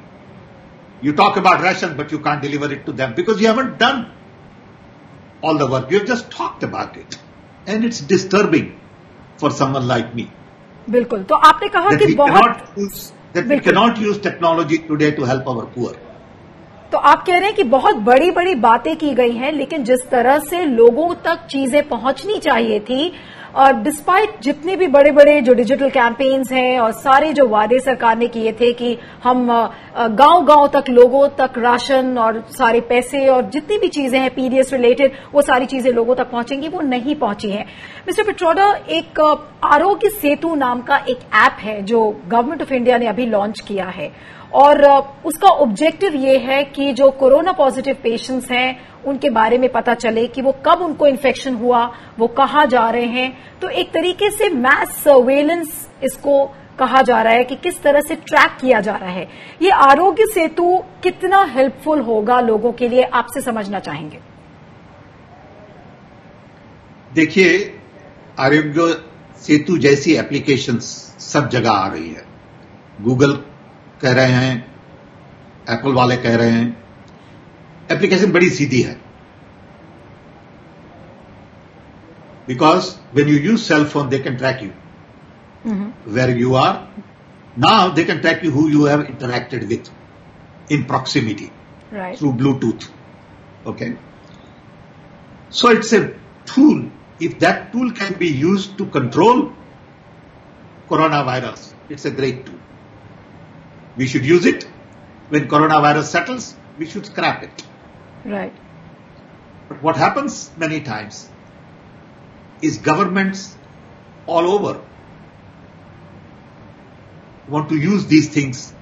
You 1.02 1.12
talk 1.12 1.36
about 1.36 1.62
ration, 1.62 1.96
but 1.96 2.12
you 2.12 2.18
can't 2.18 2.42
deliver 2.42 2.72
it 2.72 2.84
to 2.86 2.92
them 2.92 3.14
because 3.14 3.40
you 3.40 3.46
haven't 3.46 3.78
done 3.78 4.12
all 5.42 5.56
the 5.56 5.66
work. 5.66 5.90
You've 5.90 6.06
just 6.06 6.30
talked 6.30 6.62
about 6.62 6.96
it. 6.96 7.18
And 7.66 7.84
it's 7.84 8.00
disturbing 8.00 8.78
for 9.38 9.50
someone 9.50 9.86
like 9.86 10.14
me 10.14 10.30
बिल्कुल 10.90 11.22
तो 11.30 11.34
आपने 11.48 11.68
कहा 11.68 11.90
कि 11.98 12.14
बहुत 12.16 13.10
that 13.34 13.46
we 13.46 13.58
cannot 13.64 13.98
use 14.04 14.18
technology 14.18 14.78
today 14.86 15.10
to 15.18 15.26
help 15.32 15.50
our 15.52 15.66
poor. 15.74 15.92
तो 16.92 16.98
आप 16.98 17.22
कह 17.26 17.38
रहे 17.38 17.48
हैं 17.48 17.54
कि 17.56 17.62
बहुत 17.72 17.96
बड़ी 18.06 18.30
बड़ी 18.36 18.54
बातें 18.62 18.96
की 18.96 19.12
गई 19.14 19.32
हैं 19.32 19.52
लेकिन 19.52 19.84
जिस 19.84 20.00
तरह 20.10 20.38
से 20.48 20.64
लोगों 20.64 21.14
तक 21.26 21.46
चीज़ें 21.50 21.88
पहुंचनी 21.88 22.38
चाहिए 22.46 22.78
थी 22.88 23.12
और 23.54 23.72
डिस्पाइट 23.82 24.40
जितने 24.42 24.76
भी 24.76 24.86
बड़े 24.86 25.10
बड़े 25.12 25.40
जो 25.40 25.54
डिजिटल 25.54 25.90
कैंपेन्स 25.90 26.52
हैं 26.52 26.78
और 26.80 26.92
सारे 26.94 27.32
जो 27.32 27.46
वादे 27.48 27.78
सरकार 27.78 28.18
ने 28.18 28.26
किए 28.28 28.52
थे 28.52 28.72
कि 28.72 28.96
हम 29.24 29.46
गाँव 29.46 30.44
गाँव 30.46 30.66
तक, 30.68 30.90
लोगों 30.90 31.28
तक 31.38 31.58
राशन 31.58 32.16
और 32.18 32.42
सारे 32.50 32.80
पैसे 32.80 33.26
और 33.28 33.48
जितनी 33.50 33.78
भी 33.78 33.88
चीज़ें 33.88 34.18
हैं 34.20 34.30
पीडीएस 34.34 34.72
रिलेटेड 34.72 35.16
वो 35.34 35.42
सारी 35.42 35.66
चीज़ें 35.66 35.92
लोगों 35.92 36.14
तक 36.14 36.30
पहुंचेंगी, 36.30 36.68
वो 36.68 36.80
नहीं 36.80 37.14
पहुँची 37.16 37.50
हैं। 37.50 37.64
मिस्टर 38.06 38.24
पिट्रोडा 38.24 38.72
एक 38.90 39.20
आरोग्य 39.64 40.08
सेतु 40.10 40.54
नाम 40.54 40.80
का 40.82 40.96
एक 41.08 41.18
ऐप 41.36 41.56
है 41.60 41.80
जो 41.82 42.08
गवर्नमेंट 42.28 42.62
ऑफ़ 42.62 42.72
इंडिया 42.72 42.98
ने 42.98 43.06
अभी 43.06 43.26
लॉन्च 43.26 43.60
किया 43.60 43.86
है। 43.88 44.10
और 44.54 44.84
उसका 45.24 45.48
ऑब्जेक्टिव 45.48 46.14
ये 46.16 46.36
है 46.38 46.62
कि 46.66 46.92
जो 46.92 47.10
कोरोना 47.10 47.52
पॉजिटिव 47.52 47.96
पेशेंट्स 48.02 48.50
हैं 48.50 48.89
उनके 49.06 49.30
बारे 49.30 49.58
में 49.58 49.68
पता 49.72 49.94
चले 49.94 50.26
कि 50.26 50.42
वो 50.42 50.52
कब 50.66 50.82
उनको 50.82 51.06
इन्फेक्शन 51.06 51.54
हुआ, 51.54 51.84
वो 52.18 52.26
कहाँ 52.26 52.66
जा 52.66 52.88
रहे 52.90 53.06
हैं। 53.06 53.58
तो 53.60 53.68
एक 53.68 53.90
तरीके 53.90 54.30
से 54.30 54.48
मैस 54.48 54.88
सर्वेलेंस 54.88 55.88
इसको 56.02 56.44
कहा 56.78 57.02
जा 57.02 57.22
रहा 57.22 57.32
है 57.32 57.44
कि 57.44 57.56
किस 57.56 57.82
तरह 57.82 58.00
से 58.00 58.14
ट्रैक 58.16 58.56
किया 58.60 58.80
जा 58.80 58.94
रहा 58.96 59.10
है। 59.10 59.28
ये 59.62 59.70
आरोग्य 59.70 60.26
सेतु 60.26 60.82
कितना 61.02 61.42
हेल्पफुल 61.44 62.00
होगा 62.00 62.40
लोगों 62.40 62.72
के 62.72 62.88
लिए, 62.88 63.02
आपसे 63.02 63.40
समझना 63.40 63.78
चाहेंगे। 63.78 64.18
देखिए, 67.14 67.80
आरोग्य 68.38 68.94
सेतु 69.40 69.78
जैसी 69.78 70.14
एप्लीकेशन 70.14 70.78
सब 70.78 71.48
जगह 71.48 71.70
आ 71.70 71.86
रही 71.88 72.08
है। 72.10 72.24
गूगल 73.00 73.32
कह 74.00 74.12
रहे 74.12 74.32
हैं 74.32 74.56
एप्पल 75.70 75.92
वाले 75.92 76.16
कह 76.16 76.36
रहे 76.36 76.50
हैं 76.50 76.76
एप्लीकेशन 77.91 78.31
बड़ी 78.31 78.49
सीधी 78.49 78.81
है 78.81 78.99
because 82.47 82.95
when 83.15 83.29
you 83.29 83.37
use 83.49 83.59
cell 83.59 83.85
phone 83.93 84.09
they 84.09 84.19
can 84.19 84.37
track 84.37 84.63
you 84.63 84.69
where 85.65 86.29
you 86.37 86.55
are. 86.55 86.87
Now 87.57 87.89
they 87.89 88.05
can 88.05 88.21
track 88.21 88.43
you 88.43 88.51
who 88.51 88.67
you 88.69 88.85
have 88.85 89.05
interacted 89.07 89.67
with 89.69 89.89
in 90.69 90.85
proximity 90.85 91.51
right 91.93 92.17
through 92.17 92.33
Bluetooth. 92.33 92.87
Okay. 93.65 93.97
So 95.49 95.69
it's 95.69 95.93
a 95.93 96.13
tool. 96.45 96.91
If 97.19 97.39
that 97.39 97.71
tool 97.71 97.91
can 97.91 98.13
be 98.19 98.27
used 98.27 98.77
to 98.77 98.85
control 98.87 99.53
coronavirus, 100.89 101.73
it's 101.89 102.05
a 102.05 102.11
great 102.11 102.45
tool. 102.45 102.59
We 103.97 104.07
should 104.07 104.25
use 104.25 104.45
it 104.45 104.67
when 105.29 105.47
coronavirus 105.47 106.03
settles, 106.03 106.55
we 106.77 106.85
should 106.85 107.05
scrap 107.05 107.43
it. 107.43 107.63
Right. 108.24 108.52
But 109.68 109.82
what 109.82 109.96
happens 109.96 110.50
many 110.56 110.80
times 110.80 111.28
is 112.62 112.78
governments 112.78 113.56
all 114.26 114.46
over 114.52 114.80
want 117.48 117.68
to 117.70 117.76
use 117.76 118.06
these 118.06 118.28
things 118.28 118.72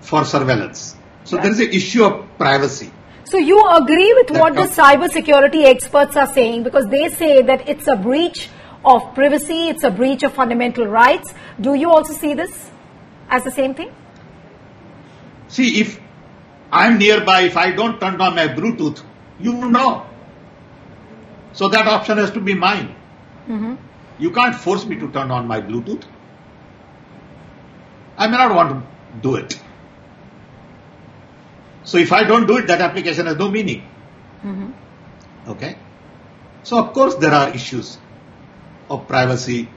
for 0.00 0.24
surveillance. 0.24 0.96
So 1.24 1.36
Right. 1.36 1.44
there 1.44 1.52
is 1.52 1.60
an 1.60 1.70
issue 1.70 2.04
of 2.04 2.26
privacy. 2.38 2.90
So 3.24 3.38
you 3.38 3.58
agree 3.76 4.12
with 4.18 4.28
That 4.28 4.40
what 4.40 4.54
the 4.54 4.62
comes- 4.62 4.76
cyber 4.76 5.10
security 5.10 5.64
experts 5.64 6.16
are 6.16 6.26
saying 6.26 6.62
because 6.64 6.86
they 6.88 7.08
say 7.08 7.42
that 7.42 7.68
it's 7.68 7.88
a 7.88 7.96
breach 7.96 8.48
of 8.84 9.14
privacy, 9.14 9.68
it's 9.68 9.84
a 9.84 9.90
breach 9.90 10.22
of 10.22 10.32
fundamental 10.34 10.86
rights. 10.86 11.32
Do 11.60 11.74
you 11.74 11.90
also 11.90 12.12
see 12.12 12.34
this 12.34 12.70
as 13.30 13.44
the 13.44 13.50
same 13.50 13.74
thing? 13.74 13.90
See, 15.48 15.80
if 15.80 15.98
I'm 16.72 16.98
nearby, 16.98 17.42
if 17.42 17.56
I 17.56 17.72
don't 17.72 18.00
turn 18.00 18.20
on 18.20 18.34
my 18.34 18.48
Bluetooth, 18.48 19.02
you 19.38 19.52
know. 19.52 20.06
So 21.52 21.68
that 21.68 21.86
option 21.86 22.16
has 22.16 22.30
to 22.30 22.40
be 22.40 22.54
mine. 22.54 22.94
Mm-hmm. 23.46 23.74
You 24.18 24.30
can't 24.30 24.54
force 24.54 24.86
me 24.86 24.96
to 24.96 25.10
turn 25.12 25.30
on 25.30 25.46
my 25.46 25.60
Bluetooth. 25.60 26.04
I 28.16 28.26
may 28.26 28.38
not 28.38 28.54
want 28.54 28.70
to 28.70 29.20
do 29.20 29.36
it. 29.36 29.60
So 31.84 31.98
if 31.98 32.12
I 32.12 32.24
don't 32.24 32.46
do 32.46 32.56
it, 32.56 32.66
that 32.68 32.80
application 32.80 33.26
has 33.26 33.36
no 33.36 33.50
meaning. 33.50 33.82
Mm-hmm. 34.42 35.50
Okay? 35.50 35.76
So 36.62 36.78
of 36.78 36.92
course 36.94 37.16
there 37.16 37.32
are 37.32 37.50
issues 37.50 37.98
of 38.88 39.06
privacy, 39.06 39.68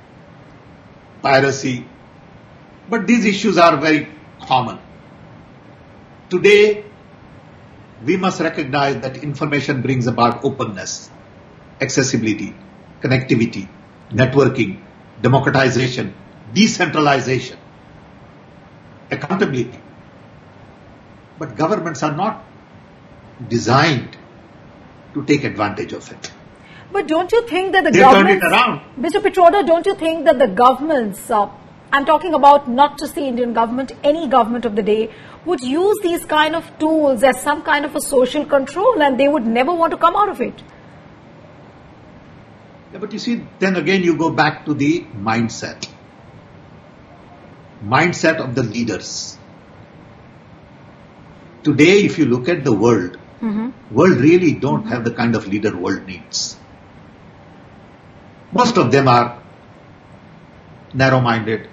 piracy, 1.21 1.85
but 2.89 3.07
these 3.07 3.25
issues 3.25 3.57
are 3.57 3.75
very 3.77 4.07
common. 4.41 4.79
Today, 6.29 6.83
we 8.03 8.17
must 8.17 8.39
recognize 8.39 9.01
that 9.01 9.17
information 9.17 9.81
brings 9.81 10.07
about 10.07 10.43
openness, 10.43 11.09
accessibility, 11.79 12.55
connectivity, 13.01 13.67
networking, 14.11 14.81
democratization, 15.21 16.13
decentralization, 16.53 17.57
accountability. 19.11 19.79
But 21.37 21.55
governments 21.55 22.01
are 22.03 22.15
not 22.15 22.43
designed 23.49 24.17
to 25.13 25.23
take 25.25 25.43
advantage 25.43 25.93
of 25.93 26.11
it. 26.11 26.31
But 26.91 27.07
don't 27.07 27.31
you 27.31 27.47
think 27.47 27.73
that 27.73 27.83
the 27.83 27.91
They 27.91 27.99
turned 27.99 28.29
it 28.29 28.43
around. 28.43 28.81
Mr. 28.99 29.21
Pitroda, 29.21 29.65
don't 29.65 29.85
you 29.85 29.95
think 29.95 30.25
that 30.25 30.39
the 30.39 30.47
governments, 30.47 31.29
uh, 31.29 31.49
I'm 31.91 32.05
talking 32.05 32.33
about 32.33 32.69
not 32.69 32.97
just 32.99 33.15
the 33.15 33.21
Indian 33.21 33.53
government, 33.53 33.91
any 34.03 34.27
government 34.27 34.65
of 34.65 34.75
the 34.75 34.83
day, 34.83 35.11
would 35.45 35.61
use 35.61 35.97
these 36.01 36.25
kind 36.25 36.55
of 36.55 36.77
tools 36.79 37.23
as 37.23 37.41
some 37.41 37.61
kind 37.61 37.85
of 37.85 37.95
a 37.95 38.01
social 38.01 38.45
control 38.45 39.01
and 39.01 39.19
they 39.19 39.27
would 39.27 39.45
never 39.45 39.73
want 39.73 39.91
to 39.91 39.97
come 39.97 40.15
out 40.15 40.29
of 40.29 40.41
it? 40.41 40.63
Yeah, 42.91 42.99
but 42.99 43.13
you 43.13 43.19
see, 43.19 43.45
then 43.59 43.75
again 43.75 44.03
you 44.03 44.17
go 44.17 44.29
back 44.31 44.65
to 44.65 44.73
the 44.73 45.01
mindset. 45.29 45.87
Mindset 47.83 48.37
of 48.37 48.55
the 48.55 48.63
leaders. 48.63 49.37
Today, 51.63 52.05
if 52.05 52.17
you 52.17 52.25
look 52.25 52.47
at 52.47 52.63
the 52.63 52.71
world, 52.71 53.17
mm-hmm. 53.41 53.69
world 53.93 54.17
really 54.17 54.53
don't 54.53 54.87
have 54.87 55.03
the 55.03 55.11
kind 55.11 55.35
of 55.35 55.47
leader 55.47 55.75
world 55.75 56.05
needs. 56.05 56.57
Most 58.51 58.77
of 58.77 58.91
them 58.91 59.07
are 59.07 59.41
narrow-minded, 60.93 61.67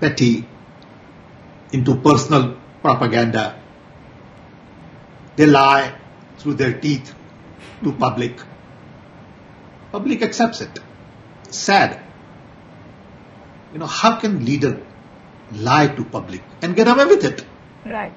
petty, 0.00 0.46
into 1.74 1.96
personal 1.96 2.56
propaganda. 2.82 3.44
They 5.36 5.46
lie 5.46 5.94
through 6.38 6.54
their 6.54 6.74
teeth 6.80 7.12
to 7.82 7.92
public. 7.92 8.40
Public 9.90 10.22
accepts 10.22 10.60
it. 10.60 10.78
Sad. 11.50 12.00
You 13.72 13.80
know, 13.80 13.86
how 13.86 14.20
can 14.20 14.44
leader 14.44 14.74
lie 15.52 15.88
to 15.88 16.04
public 16.04 16.42
and 16.62 16.76
get 16.76 16.86
away 16.86 17.06
with 17.06 17.24
it? 17.24 17.44
Right. 17.84 18.14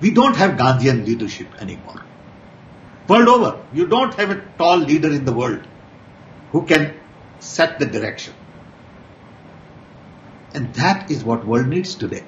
We 0.00 0.12
don't 0.12 0.36
have 0.36 0.52
Gandhian 0.52 1.04
leadership 1.04 1.48
anymore. 1.60 2.02
World 3.08 3.28
over, 3.28 3.64
you 3.72 3.88
don't 3.88 4.14
have 4.14 4.30
a 4.30 4.40
tall 4.58 4.78
leader 4.78 5.12
in 5.12 5.24
the 5.24 5.32
world 5.32 5.66
who 6.52 6.64
can 6.66 6.94
set 7.40 7.78
the 7.80 7.86
direction. 7.86 8.34
And 10.54 10.72
that 10.74 11.10
is 11.10 11.24
what 11.24 11.46
world 11.46 11.68
needs 11.68 11.94
today. 11.94 12.24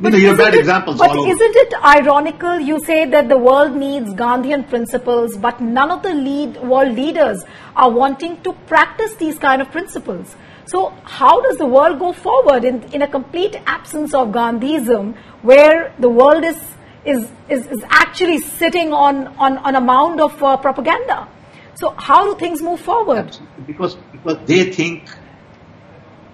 You 0.00 0.28
have 0.28 0.38
bad 0.38 0.54
it- 0.54 0.60
examples 0.60 0.98
but 0.98 1.10
isn't 1.10 1.56
it 1.56 1.74
ironical? 1.84 2.60
You 2.60 2.78
say 2.84 3.04
that 3.06 3.28
the 3.28 3.36
world 3.36 3.74
needs 3.76 4.10
Gandhian 4.14 4.68
principles, 4.68 5.36
but 5.36 5.60
none 5.60 5.90
of 5.90 6.02
the 6.02 6.14
lead 6.14 6.56
world 6.62 6.94
leaders 6.94 7.44
are 7.74 7.90
wanting 7.90 8.40
to 8.42 8.52
practice 8.68 9.16
these 9.16 9.38
kind 9.38 9.60
of 9.60 9.72
principles. 9.72 10.36
So, 10.66 10.92
how 11.02 11.40
does 11.40 11.56
the 11.56 11.66
world 11.66 11.98
go 11.98 12.12
forward 12.12 12.64
in, 12.64 12.82
in 12.92 13.02
a 13.02 13.08
complete 13.08 13.56
absence 13.66 14.14
of 14.14 14.28
Gandhism, 14.28 15.16
where 15.42 15.92
the 15.98 16.08
world 16.08 16.44
is 16.44 16.60
is 17.04 17.26
is, 17.48 17.66
is 17.66 17.82
actually 17.88 18.38
sitting 18.38 18.92
on, 18.92 19.26
on 19.38 19.58
on 19.58 19.74
a 19.74 19.80
mound 19.80 20.20
of 20.20 20.42
uh, 20.42 20.56
propaganda? 20.58 21.26
So, 21.74 21.90
how 21.96 22.24
do 22.26 22.38
things 22.38 22.62
move 22.62 22.80
forward? 22.80 23.36
because 23.66 23.96
because 24.12 24.38
they 24.46 24.64
think 24.70 25.10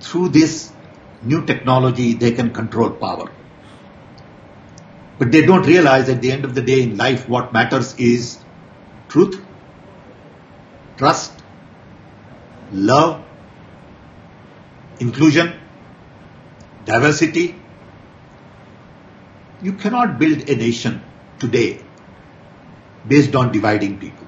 through 0.00 0.28
this 0.30 0.72
new 1.22 1.46
technology 1.46 2.12
they 2.12 2.32
can 2.32 2.50
control 2.50 2.90
power 2.90 3.30
but 5.18 5.30
they 5.32 5.42
don't 5.46 5.66
realize 5.72 6.08
at 6.08 6.20
the 6.22 6.30
end 6.32 6.44
of 6.44 6.54
the 6.54 6.62
day 6.62 6.80
in 6.82 6.96
life 6.96 7.28
what 7.28 7.52
matters 7.52 7.94
is 7.98 8.38
truth 9.08 9.36
trust 10.96 11.42
love 12.72 13.22
inclusion 15.00 15.52
diversity 16.84 17.46
you 19.62 19.72
cannot 19.84 20.18
build 20.18 20.48
a 20.48 20.56
nation 20.56 21.00
today 21.38 21.80
based 23.08 23.34
on 23.34 23.52
dividing 23.52 23.98
people 24.04 24.24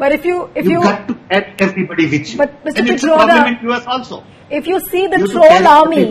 But 0.00 0.12
if 0.14 0.24
you 0.28 0.50
if 0.60 0.66
you 0.66 0.72
you 0.72 0.80
got 0.86 1.06
to 1.08 1.14
add 1.36 1.60
everybody 1.66 2.06
with 2.14 2.30
you. 2.30 2.38
But 2.40 2.56
Mr. 2.64 2.80
And 2.80 2.90
it's 2.94 3.04
a 3.04 3.06
Pitroda- 3.06 3.28
problem 3.28 3.52
in 3.52 3.70
US 3.70 3.86
also. 3.92 4.18
If 4.58 4.66
you 4.70 4.80
see 4.88 5.04
the 5.12 5.20
You 5.22 5.28
troll 5.34 5.68
army. 5.74 6.02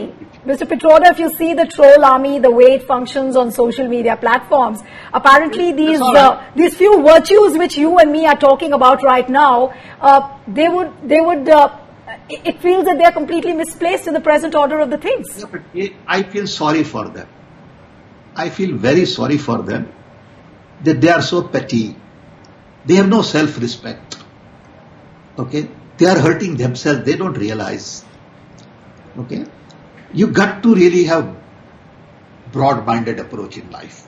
Mr. 0.46 0.68
Pitroda, 0.68 1.10
if 1.12 1.20
you 1.20 1.30
see 1.36 1.54
the 1.56 1.66
troll 1.66 2.06
army, 2.06 2.38
the 2.38 2.52
way 2.52 2.66
it 2.74 2.84
functions 2.84 3.36
on 3.36 3.52
social 3.52 3.88
media 3.88 4.16
platforms, 4.16 4.82
apparently 5.12 5.72
these 5.72 6.00
uh, 6.00 6.44
these 6.56 6.76
few 6.76 7.02
virtues 7.04 7.58
which 7.58 7.78
you 7.78 7.98
and 7.98 8.12
me 8.12 8.28
are 8.28 8.38
talking 8.38 8.74
about 8.74 9.02
right 9.04 9.28
now, 9.28 9.74
uh, 10.02 10.38
they 10.48 10.70
would 10.70 10.92
they 11.04 11.20
would. 11.20 11.50
Uh, 11.50 11.76
it 12.30 12.46
it 12.54 12.62
feels 12.62 12.86
that 12.86 13.00
they 13.00 13.06
are 13.06 13.12
completely 13.12 13.54
misplaced 13.54 14.08
in 14.08 14.14
the 14.14 14.22
present 14.22 14.54
order 14.54 14.80
of 14.80 14.92
the 14.92 14.98
things. 14.98 15.46
Yeah, 15.74 15.90
I 16.08 16.22
feel 16.22 16.46
sorry 16.46 16.84
for 16.84 17.08
them. 17.10 17.28
I 18.36 18.50
feel 18.50 18.76
very 18.76 19.06
sorry 19.06 19.38
for 19.38 19.60
them 19.64 19.92
that 20.84 21.02
they 21.02 21.10
are 21.10 21.22
so 21.22 21.42
petty. 21.44 21.96
They 22.86 22.96
have 22.96 23.10
no 23.10 23.22
self-respect. 23.22 24.18
Okay? 25.40 25.70
They 25.98 26.06
are 26.06 26.20
hurting 26.20 26.58
themselves. 26.58 27.06
They 27.06 27.16
don't 27.16 27.38
realize. 27.38 28.04
Okay? 29.18 29.46
You 30.14 30.28
got 30.28 30.64
to 30.64 30.76
really 30.76 31.04
have 31.06 31.36
broad-minded 32.52 33.20
approach 33.20 33.58
in 33.58 33.70
life. 33.72 34.08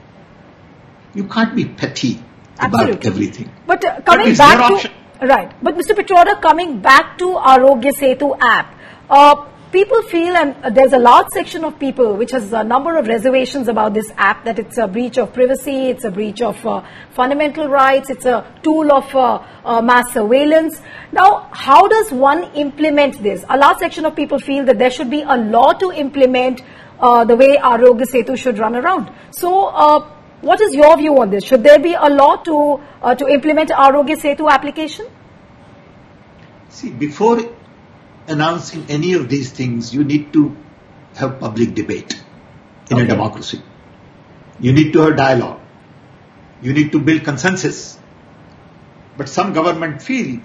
You 1.14 1.26
can't 1.26 1.56
be 1.56 1.66
petty 1.66 2.20
about 2.60 3.06
everything. 3.06 3.52
But 3.66 3.84
uh, 3.84 4.02
coming 4.02 4.30
it's 4.30 4.38
back 4.38 4.82
to 4.82 5.28
right, 5.28 5.52
but 5.64 5.76
Mr. 5.76 5.96
Pitroda, 5.96 6.42
coming 6.42 6.80
back 6.80 7.18
to 7.18 7.26
Arogya 7.26 7.94
Setu 7.94 8.38
app, 8.40 8.74
uh, 9.10 9.36
people 9.72 10.02
feel, 10.04 10.36
and 10.36 10.76
there's 10.76 10.94
a 10.94 11.00
large 11.00 11.28
section 11.34 11.64
of 11.64 11.78
people 11.80 12.16
which 12.16 12.32
has 12.32 12.54
a 12.54 12.64
number 12.64 12.98
of 12.98 13.08
reservations 13.08 13.68
about 13.68 13.94
this 13.94 14.12
app 14.18 14.46
that 14.46 14.60
it's 14.60 14.78
a 14.78 14.88
breach 14.88 15.18
of 15.18 15.34
privacy, 15.34 15.90
it's 15.90 16.04
a 16.04 16.12
breach 16.12 16.42
of 16.42 16.66
uh, 16.66 16.82
fundamental 17.12 17.68
rights, 17.68 18.10
it's 18.10 18.26
a 18.26 18.46
tool 18.64 18.92
of 18.92 19.14
uh, 19.16 19.44
uh, 19.66 19.82
mass 19.82 20.14
surveillance. 20.14 20.82
Now, 21.12 21.50
how 21.52 21.88
does 21.88 22.12
one 22.12 22.44
implement 22.56 23.22
this? 23.22 23.44
A 23.50 23.58
large 23.58 23.78
section 23.78 24.06
of 24.06 24.16
people 24.16 24.40
feel 24.40 24.66
that 24.66 24.80
there 24.80 24.92
should 24.92 25.10
be 25.10 25.22
a 25.22 25.38
law 25.38 25.74
to 25.74 25.92
implement 25.92 26.62
uh, 27.00 27.26
the 27.26 27.36
way 27.36 27.58
Arogya 27.58 28.06
Setu 28.06 28.38
should 28.38 28.60
run 28.60 28.76
around. 28.76 29.12
So. 29.32 29.66
Uh, 29.66 30.14
what 30.40 30.62
is 30.62 30.76
your 30.76 30.96
view 30.98 31.20
on 31.20 31.32
this? 31.32 31.44
Should 31.46 31.64
there 31.64 31.80
be 31.80 31.96
a 31.96 32.10
law 32.12 32.36
to 32.36 32.80
uh, 33.02 33.16
to 33.16 33.28
implement 33.28 33.72
Arogya 33.72 34.18
Setu 34.18 34.48
application? 34.48 35.08
See, 36.70 36.92
before 36.92 37.40
announcing 38.28 38.86
any 38.90 39.14
of 39.14 39.30
these 39.30 39.52
things, 39.52 39.94
you 39.94 40.04
need 40.04 40.34
to 40.34 40.56
have 41.16 41.40
public 41.40 41.74
debate 41.74 42.14
in 42.90 42.98
Okay. 42.98 43.06
a 43.06 43.08
democracy. 43.08 43.62
You 44.60 44.74
need 44.74 44.94
to 44.94 45.00
have 45.02 45.16
dialogue. 45.18 45.60
You 46.62 46.74
need 46.74 46.92
to 46.92 47.00
build 47.00 47.24
consensus. 47.24 47.98
But 49.18 49.30
some 49.30 49.54
government 49.54 50.02
feel 50.02 50.40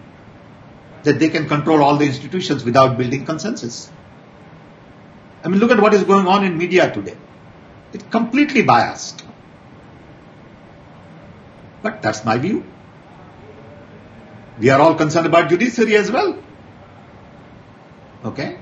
that 1.03 1.19
they 1.19 1.29
can 1.29 1.49
control 1.49 1.83
all 1.83 1.97
the 1.97 2.07
institutions 2.07 2.65
without 2.65 2.97
building 2.97 3.25
consensus. 3.25 3.91
I 5.45 5.49
mean, 5.49 5.59
look 5.59 5.71
at 5.73 5.81
what 5.81 5.95
is 5.95 6.05
going 6.05 6.27
on 6.27 6.45
in 6.45 6.57
media 6.57 6.93
today. 6.93 7.17
It's 7.93 8.05
completely 8.05 8.63
biased. 8.63 9.25
But 11.83 12.01
that's 12.01 12.25
my 12.25 12.39
view. 12.39 12.65
We 14.59 14.71
are 14.71 14.81
all 14.81 14.95
concerned 14.95 15.27
about 15.27 15.49
judiciary 15.51 15.97
as 15.97 16.11
well. 16.11 16.39
Okay? 18.25 18.59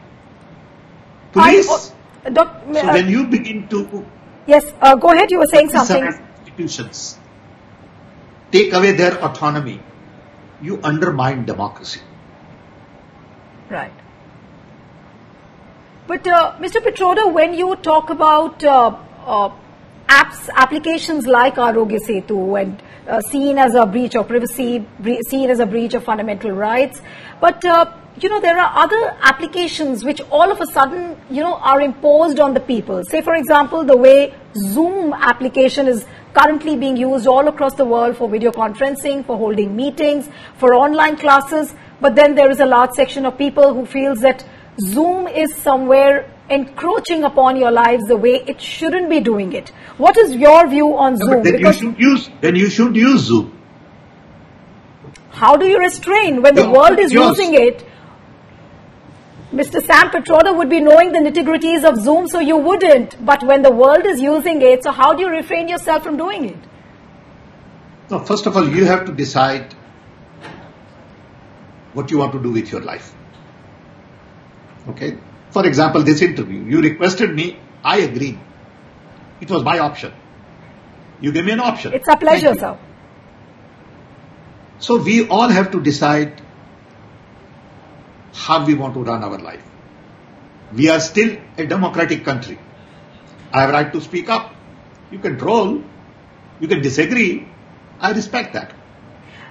Police. 1.32 1.70
I, 1.70 2.26
uh, 2.26 2.30
doc, 2.30 2.62
so 2.72 2.80
uh, 2.80 2.92
when 2.92 3.08
you 3.08 3.26
begin 3.26 3.68
to 3.68 4.06
yes, 4.46 4.64
uh, 4.80 4.96
go 4.96 5.12
ahead. 5.12 5.30
You 5.30 5.38
were 5.38 5.52
saying 5.52 5.70
something. 5.70 6.04
institutions 6.04 7.18
take 8.50 8.72
away 8.72 8.92
their 8.92 9.22
autonomy, 9.24 9.80
you 10.60 10.80
undermine 10.82 11.44
democracy. 11.44 12.00
Right. 13.68 13.92
But 16.06 16.26
uh, 16.26 16.56
Mr. 16.58 16.82
Pitroda, 16.84 17.32
when 17.32 17.54
you 17.54 17.76
talk 17.76 18.10
about 18.10 18.64
uh, 18.64 18.96
uh, 19.26 19.50
apps, 20.08 20.48
applications 20.56 21.26
like 21.26 21.54
Arogya 21.54 22.00
Setu 22.00 22.60
and 22.60 22.82
uh, 23.06 23.20
seen 23.20 23.58
as 23.58 23.74
a 23.74 23.86
breach 23.86 24.16
of 24.16 24.26
privacy, 24.26 24.84
bre- 24.98 25.22
seen 25.28 25.50
as 25.50 25.60
a 25.60 25.66
breach 25.66 25.94
of 25.94 26.02
fundamental 26.02 26.50
rights, 26.50 27.00
but 27.40 27.64
uh, 27.64 27.92
you 28.18 28.28
know 28.28 28.40
there 28.40 28.58
are 28.58 28.72
other 28.84 29.16
applications 29.22 30.04
which 30.04 30.20
all 30.30 30.50
of 30.50 30.60
a 30.60 30.66
sudden 30.66 31.16
you 31.30 31.42
know 31.42 31.54
are 31.56 31.80
imposed 31.80 32.40
on 32.40 32.54
the 32.54 32.60
people. 32.60 33.04
Say, 33.04 33.20
for 33.22 33.34
example, 33.34 33.84
the 33.84 33.96
way 33.96 34.34
Zoom 34.56 35.12
application 35.12 35.86
is 35.86 36.06
currently 36.34 36.76
being 36.76 36.96
used 36.96 37.26
all 37.26 37.48
across 37.48 37.74
the 37.74 37.84
world 37.84 38.16
for 38.16 38.28
video 38.28 38.50
conferencing, 38.52 39.24
for 39.26 39.36
holding 39.36 39.74
meetings, 39.76 40.28
for 40.58 40.74
online 40.74 41.16
classes. 41.16 41.74
But 42.00 42.14
then 42.14 42.34
there 42.34 42.50
is 42.50 42.60
a 42.60 42.66
large 42.66 42.90
section 42.92 43.26
of 43.26 43.36
people 43.38 43.74
who 43.74 43.86
feels 43.86 44.20
that 44.20 44.44
Zoom 44.80 45.26
is 45.28 45.54
somewhere 45.56 46.30
encroaching 46.48 47.22
upon 47.24 47.56
your 47.56 47.70
lives 47.70 48.04
the 48.04 48.16
way 48.16 48.42
it 48.46 48.60
shouldn't 48.60 49.08
be 49.08 49.20
doing 49.20 49.52
it. 49.52 49.68
What 49.98 50.16
is 50.16 50.34
your 50.34 50.66
view 50.68 50.96
on 50.96 51.14
No, 51.14 51.26
Zoom? 51.26 51.42
then 51.44 51.58
you 51.60 51.72
should 51.72 51.98
use 52.00 52.30
then 52.40 52.56
you 52.56 52.70
should 52.70 52.96
use 52.96 53.20
Zoom. 53.22 53.56
how 55.40 55.56
do 55.56 55.66
you 55.66 55.78
restrain 55.78 56.42
when 56.42 56.54
the 56.54 56.68
world 56.70 56.98
is 56.98 57.12
yours. 57.12 57.38
using 57.38 57.54
it? 57.54 57.84
Mr. 59.52 59.84
Sam 59.84 60.10
Pitroda 60.10 60.56
would 60.56 60.70
be 60.70 60.80
knowing 60.80 61.10
the 61.12 61.18
nitty-gritties 61.18 61.82
of 61.84 62.00
Zoom, 62.00 62.28
so 62.28 62.38
you 62.38 62.56
wouldn't. 62.56 63.24
But 63.24 63.42
when 63.42 63.62
the 63.62 63.72
world 63.72 64.06
is 64.06 64.20
using 64.20 64.62
it, 64.62 64.84
so 64.84 64.92
how 64.92 65.12
do 65.12 65.22
you 65.22 65.28
refrain 65.28 65.68
yourself 65.68 66.04
from 66.04 66.16
doing 66.16 66.44
it? 66.44 66.58
No, 68.10 68.20
first 68.20 68.46
of 68.46 68.56
all, 68.56 68.68
you 68.68 68.84
have 68.84 69.06
to 69.06 69.12
decide 69.12 69.74
what 71.94 72.10
you 72.12 72.18
want 72.18 72.32
to 72.32 72.40
do 72.40 72.52
with 72.52 72.70
your 72.70 72.80
life. 72.80 73.12
Okay? 74.88 75.18
For 75.50 75.66
example, 75.66 76.02
this 76.04 76.22
interview, 76.22 76.62
you 76.62 76.80
requested 76.80 77.34
me, 77.34 77.58
I 77.82 77.98
agreed. 77.98 78.38
It 79.40 79.50
was 79.50 79.64
my 79.64 79.80
option. 79.80 80.12
You 81.20 81.32
gave 81.32 81.44
me 81.44 81.52
an 81.52 81.60
option. 81.60 81.92
It's 81.92 82.08
a 82.08 82.16
pleasure, 82.16 82.54
sir. 82.54 82.78
So 84.78 85.02
we 85.02 85.26
all 85.28 85.48
have 85.48 85.72
to 85.72 85.80
decide 85.80 86.40
how 88.50 88.58
we 88.66 88.74
want 88.82 88.94
to 88.94 89.02
run 89.10 89.22
our 89.28 89.38
life. 89.38 89.64
We 90.80 90.88
are 90.88 91.00
still 91.00 91.36
a 91.58 91.66
democratic 91.66 92.24
country. 92.24 92.58
I 93.52 93.62
have 93.62 93.70
right 93.70 93.92
to 93.92 94.00
speak 94.00 94.28
up. 94.28 94.54
You 95.10 95.18
can 95.18 95.38
troll. 95.38 95.82
You 96.60 96.68
can 96.68 96.82
disagree. 96.82 97.48
I 98.00 98.12
respect 98.12 98.52
that. 98.54 98.74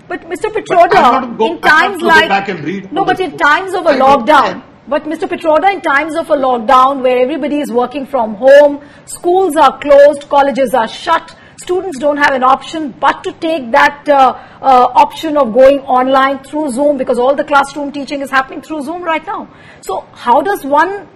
But 0.07 0.21
Mr. 0.33 0.51
Pitroda, 0.57 1.37
go- 1.37 1.47
in 1.47 1.61
times 1.61 2.01
like 2.01 2.29
back 2.29 2.49
and 2.49 2.63
read 2.63 2.91
no, 2.91 3.05
but 3.05 3.19
in 3.19 3.37
times 3.37 3.73
of 3.73 3.85
a 3.85 3.89
I 3.89 3.99
lockdown. 3.99 4.63
But 4.93 5.03
Mr. 5.03 5.27
Pitroda, 5.31 5.71
in 5.73 5.81
times 5.81 6.15
of 6.15 6.31
a 6.35 6.37
lockdown 6.43 7.03
where 7.03 7.19
everybody 7.23 7.59
is 7.59 7.71
working 7.71 8.07
from 8.13 8.33
home, 8.35 8.79
schools 9.05 9.55
are 9.55 9.77
closed, 9.79 10.27
colleges 10.29 10.73
are 10.73 10.87
shut, 10.87 11.35
students 11.61 11.99
don't 11.99 12.17
have 12.17 12.33
an 12.33 12.43
option 12.43 12.91
but 13.05 13.23
to 13.23 13.31
take 13.33 13.71
that 13.71 14.09
uh, 14.09 14.17
uh, 14.61 14.87
option 15.05 15.37
of 15.37 15.53
going 15.53 15.79
online 15.97 16.43
through 16.43 16.71
Zoom 16.71 16.97
because 16.97 17.19
all 17.19 17.35
the 17.35 17.43
classroom 17.43 17.91
teaching 17.91 18.21
is 18.21 18.29
happening 18.29 18.61
through 18.61 18.81
Zoom 18.83 19.03
right 19.03 19.25
now. 19.25 19.47
So 19.81 20.01
how 20.13 20.41
does 20.41 20.63
one, 20.63 21.07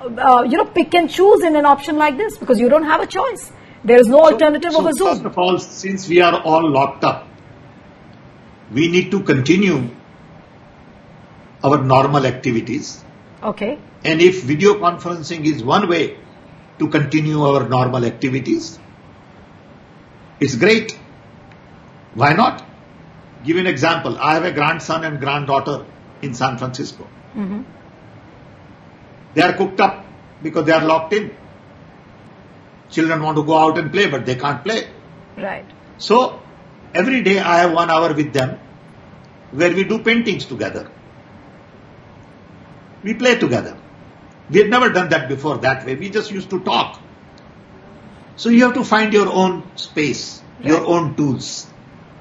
uh, 0.00 0.42
you 0.48 0.56
know, 0.58 0.66
pick 0.66 0.94
and 0.94 1.10
choose 1.10 1.42
in 1.42 1.56
an 1.56 1.66
option 1.66 1.96
like 1.96 2.16
this 2.16 2.36
because 2.36 2.60
you 2.60 2.68
don't 2.68 2.84
have 2.84 3.00
a 3.00 3.06
choice. 3.06 3.52
There 3.84 3.98
is 4.00 4.08
no 4.08 4.18
So- 4.18 4.32
alternative 4.32 4.72
so 4.72 4.80
over 4.80 4.92
First 4.98 5.24
of 5.24 5.38
all, 5.38 5.58
since 5.58 6.08
we 6.08 6.20
are 6.20 6.40
all 6.40 6.70
locked 6.78 7.04
up, 7.04 7.28
we 8.72 8.88
need 8.88 9.10
to 9.12 9.20
continue 9.20 9.90
our 11.64 11.82
normal 11.82 12.26
activities. 12.26 13.04
Okay. 13.42 13.78
And 14.04 14.20
if 14.20 14.42
video 14.42 14.74
conferencing 14.74 15.46
is 15.46 15.62
one 15.62 15.88
way 15.88 16.16
to 16.78 16.88
continue 16.88 17.42
our 17.42 17.68
normal 17.68 18.04
activities, 18.04 18.78
it's 20.40 20.56
great. 20.56 20.98
Why 22.14 22.32
not? 22.32 22.64
Give 23.44 23.56
an 23.58 23.66
example. 23.66 24.18
I 24.18 24.34
have 24.34 24.44
a 24.44 24.52
grandson 24.52 25.04
and 25.04 25.20
granddaughter 25.20 25.84
in 26.22 26.34
San 26.34 26.58
Francisco. 26.58 27.06
Mhm. 27.34 27.64
They 29.34 29.42
are 29.42 29.52
cooked 29.52 29.80
up 29.80 30.04
because 30.42 30.64
they 30.64 30.72
are 30.72 30.84
locked 30.84 31.12
in. 31.12 31.30
Children 32.90 33.22
want 33.22 33.36
to 33.36 33.44
go 33.44 33.58
out 33.58 33.78
and 33.78 33.92
play, 33.92 34.06
but 34.08 34.24
they 34.26 34.36
can't 34.36 34.62
play. 34.64 34.86
Right. 35.36 35.64
So 35.98 36.40
every 36.94 37.22
day 37.22 37.38
I 37.38 37.58
have 37.58 37.72
one 37.72 37.90
hour 37.90 38.12
with 38.14 38.32
them 38.32 38.58
where 39.52 39.72
we 39.72 39.84
do 39.84 39.98
paintings 39.98 40.46
together. 40.46 40.88
We 43.02 43.14
play 43.14 43.36
together. 43.38 43.76
We 44.50 44.60
had 44.60 44.70
never 44.70 44.90
done 44.90 45.08
that 45.10 45.28
before 45.28 45.58
that 45.58 45.84
way. 45.86 45.94
We 45.96 46.08
just 46.10 46.30
used 46.30 46.50
to 46.50 46.60
talk. 46.60 47.00
So 48.36 48.50
you 48.50 48.64
have 48.64 48.74
to 48.74 48.84
find 48.84 49.12
your 49.12 49.32
own 49.32 49.64
space, 49.76 50.42
your 50.62 50.86
own 50.86 51.16
tools. 51.16 51.66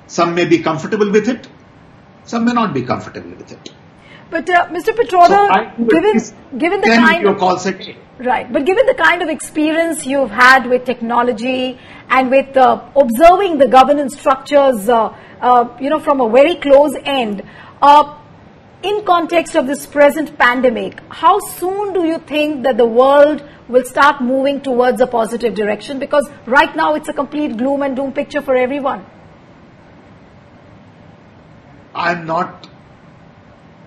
Some 0.07 0.35
may 0.35 0.45
be 0.45 0.59
comfortable 0.59 1.11
with 1.11 1.27
it, 1.27 1.47
some 2.23 2.45
may 2.45 2.53
not 2.53 2.73
be 2.73 2.83
comfortable 2.83 3.31
with 3.31 3.51
it. 3.51 3.69
But 4.29 4.49
uh, 4.49 4.67
Mr. 4.67 4.89
Pitroda, 4.95 5.77
would 5.77 5.89
given 5.89 6.57
given 6.57 6.81
the 6.81 6.87
kind 6.87 7.27
of 7.27 7.37
calls 7.37 7.67
right, 8.19 8.51
but 8.51 8.65
given 8.65 8.85
the 8.85 8.95
kind 8.95 9.21
of 9.21 9.29
experience 9.29 10.05
you've 10.05 10.31
had 10.31 10.67
with 10.67 10.85
technology 10.85 11.79
and 12.09 12.31
with 12.31 12.57
uh, 12.57 12.89
observing 12.95 13.57
the 13.59 13.67
governance 13.67 14.17
structures, 14.17 14.89
uh, 14.89 15.15
uh, 15.41 15.77
you 15.79 15.89
know, 15.89 15.99
from 15.99 16.21
a 16.21 16.29
very 16.29 16.55
close 16.55 16.95
end, 17.03 17.43
uh, 17.81 18.17
in 18.83 19.03
context 19.05 19.55
of 19.55 19.67
this 19.67 19.85
present 19.85 20.37
pandemic, 20.37 20.99
how 21.09 21.39
soon 21.39 21.93
do 21.93 22.05
you 22.05 22.19
think 22.19 22.63
that 22.63 22.77
the 22.77 22.85
world 22.85 23.43
will 23.67 23.85
start 23.85 24.21
moving 24.21 24.61
towards 24.61 25.01
a 25.01 25.07
positive 25.07 25.55
direction? 25.55 25.99
Because 25.99 26.29
right 26.45 26.75
now 26.75 26.95
it's 26.95 27.09
a 27.09 27.13
complete 27.13 27.57
gloom 27.57 27.81
and 27.81 27.95
doom 27.95 28.13
picture 28.13 28.41
for 28.41 28.55
everyone. 28.55 29.05
I'm 31.93 32.25
not 32.25 32.69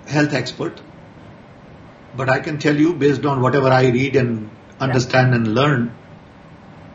health 0.07 0.33
expert, 0.33 0.81
but 2.17 2.29
I 2.29 2.39
can 2.41 2.59
tell 2.59 2.77
you 2.77 2.95
based 2.95 3.25
on 3.27 3.43
whatever 3.43 3.69
I 3.69 3.89
read 3.89 4.17
and 4.17 4.51
understand 4.81 5.35
and 5.35 5.55
learn 5.55 5.95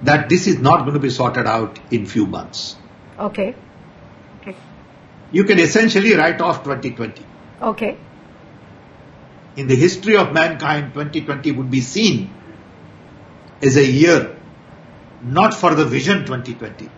that 0.02 0.28
this 0.30 0.48
is 0.48 0.60
not 0.60 0.82
going 0.82 0.94
to 0.94 1.00
be 1.00 1.10
sorted 1.10 1.46
out 1.46 1.80
in 1.92 2.06
few 2.06 2.26
months. 2.26 2.76
Okay. 3.18 3.56
You 5.32 5.46
can 5.46 5.60
essentially 5.60 6.14
write 6.14 6.42
off 6.42 6.64
2020. 6.64 7.26
Okay. 7.60 7.98
In 9.56 9.68
the 9.68 9.76
history 9.76 10.16
of 10.16 10.32
mankind, 10.32 10.94
2020 10.94 11.52
would 11.54 11.72
be 11.72 11.82
seen 11.82 12.30
as 13.62 13.78
a 13.78 13.86
year 13.86 14.36
not 15.24 15.54
for 15.54 15.74
the 15.74 15.86
vision 15.86 16.26
2020, 16.26 16.90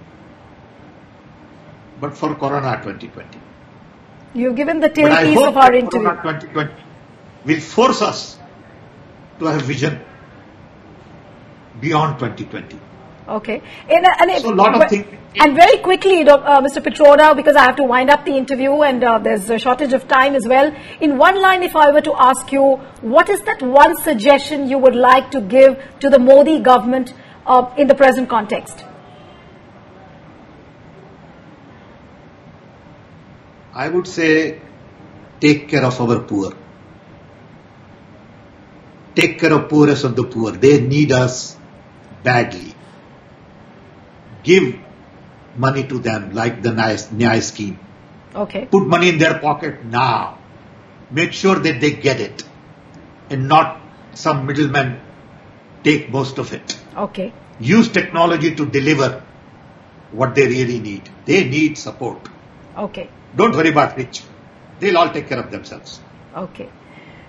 but 1.99 2.17
for 2.17 2.35
Corona 2.35 2.77
2020. 2.83 3.39
You've 4.33 4.55
given 4.55 4.79
the 4.79 4.89
tailpiece 4.89 5.47
of 5.47 5.57
our 5.57 5.73
interview. 5.73 6.09
Corona 6.09 6.21
2020 6.21 6.73
will 7.45 7.59
force 7.59 8.01
us 8.01 8.39
to 9.39 9.45
have 9.45 9.61
a 9.61 9.65
vision 9.65 9.99
beyond 11.79 12.19
2020. 12.19 12.79
Okay. 13.27 13.61
And, 13.89 14.05
and 14.21 14.41
So 14.41 14.53
a 14.53 14.55
lot 14.55 14.75
of 14.75 14.89
things- 14.89 15.05
And 15.37 15.55
very 15.55 15.79
quickly, 15.79 16.21
uh, 16.23 16.61
Mr. 16.61 16.81
Pitroda, 16.81 17.35
because 17.35 17.55
I 17.55 17.63
have 17.63 17.75
to 17.77 17.83
wind 17.83 18.09
up 18.09 18.23
the 18.23 18.37
interview 18.37 18.81
and 18.83 19.03
uh, 19.03 19.17
there's 19.19 19.49
a 19.49 19.57
shortage 19.59 19.93
of 19.93 20.07
time 20.07 20.35
as 20.35 20.47
well. 20.47 20.71
In 21.01 21.17
one 21.17 21.41
line, 21.41 21.63
if 21.63 21.75
I 21.75 21.91
were 21.91 22.01
to 22.01 22.13
ask 22.17 22.51
you, 22.51 22.75
what 23.01 23.29
is 23.29 23.41
that 23.41 23.61
one 23.61 23.97
suggestion 23.97 24.69
you 24.69 24.77
would 24.77 24.95
like 24.95 25.31
to 25.31 25.41
give 25.41 25.81
to 26.01 26.09
the 26.09 26.19
Modi 26.19 26.59
government 26.59 27.13
uh, 27.47 27.69
in 27.77 27.87
the 27.87 27.95
present 27.95 28.29
context? 28.29 28.85
I 33.73 33.89
would 33.89 34.07
say 34.07 34.61
take 35.41 35.67
care 35.67 35.83
of 35.83 35.99
our 35.99 36.19
poor. 36.19 36.53
Take 39.15 39.39
care 39.39 39.53
of 39.53 39.67
poorest 39.69 40.03
of 40.03 40.15
the 40.15 40.23
poor. 40.25 40.51
They 40.51 40.79
need 40.79 41.11
us 41.11 41.57
badly 42.23 42.74
give 44.45 44.75
money 45.65 45.83
to 45.87 45.99
them 45.99 46.33
like 46.33 46.61
the 46.61 46.69
Nyaya 46.69 47.41
scheme. 47.41 47.79
Okay. 48.35 48.65
Put 48.65 48.87
money 48.87 49.09
in 49.09 49.17
their 49.17 49.39
pocket 49.39 49.83
now. 49.85 50.37
Make 51.11 51.33
sure 51.33 51.55
that 51.55 51.81
they 51.81 51.91
get 51.91 52.19
it 52.19 52.43
and 53.29 53.47
not 53.47 53.81
some 54.13 54.45
middlemen 54.45 54.99
take 55.83 56.09
most 56.11 56.37
of 56.37 56.53
it. 56.53 56.77
Okay. 56.95 57.33
Use 57.59 57.89
technology 57.89 58.55
to 58.55 58.65
deliver 58.65 59.23
what 60.11 60.35
they 60.35 60.47
really 60.47 60.79
need. 60.79 61.09
They 61.25 61.43
need 61.47 61.77
support. 61.77 62.29
Okay. 62.77 63.09
Don't 63.35 63.55
worry 63.55 63.69
about 63.69 63.97
rich. 63.97 64.23
They'll 64.79 64.97
all 64.97 65.09
take 65.09 65.29
care 65.29 65.39
of 65.39 65.51
themselves. 65.51 65.99
Okay. 66.35 66.69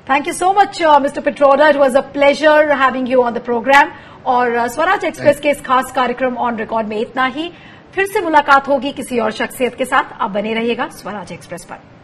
Thank 0.06 0.26
you 0.26 0.32
so 0.32 0.52
much, 0.54 0.80
uh, 0.80 0.98
Mr. 1.00 1.22
Pitroda. 1.22 1.70
It 1.74 1.78
was 1.78 1.94
a 1.94 2.02
pleasure 2.02 2.72
having 2.72 3.06
you 3.06 3.22
on 3.24 3.34
the 3.34 3.40
program. 3.40 3.92
और 4.26 4.66
Swaraj 4.68 5.04
express 5.04 5.40
के 5.40 5.50
इस 5.50 5.60
खास 5.60 5.92
कार्यक्रम 5.92 6.36
on 6.36 6.56
record 6.56 6.88
में 6.88 6.98
इतना 6.98 7.26
ही। 7.26 7.50
फिर 7.94 8.06
से 8.06 8.20
मुलाकात 8.20 8.68
होगी 8.68 8.92
किसी 8.92 9.18
और 9.18 9.30
शख्सियत 9.32 9.74
के 9.74 9.84
साथ। 9.84 10.12
आप 10.20 10.30
बने 10.30 10.54
रहिएगा 10.54 10.88
स्वराज 10.92 11.32
एक्सप्रेस 11.32 11.64
पर। 11.64 11.95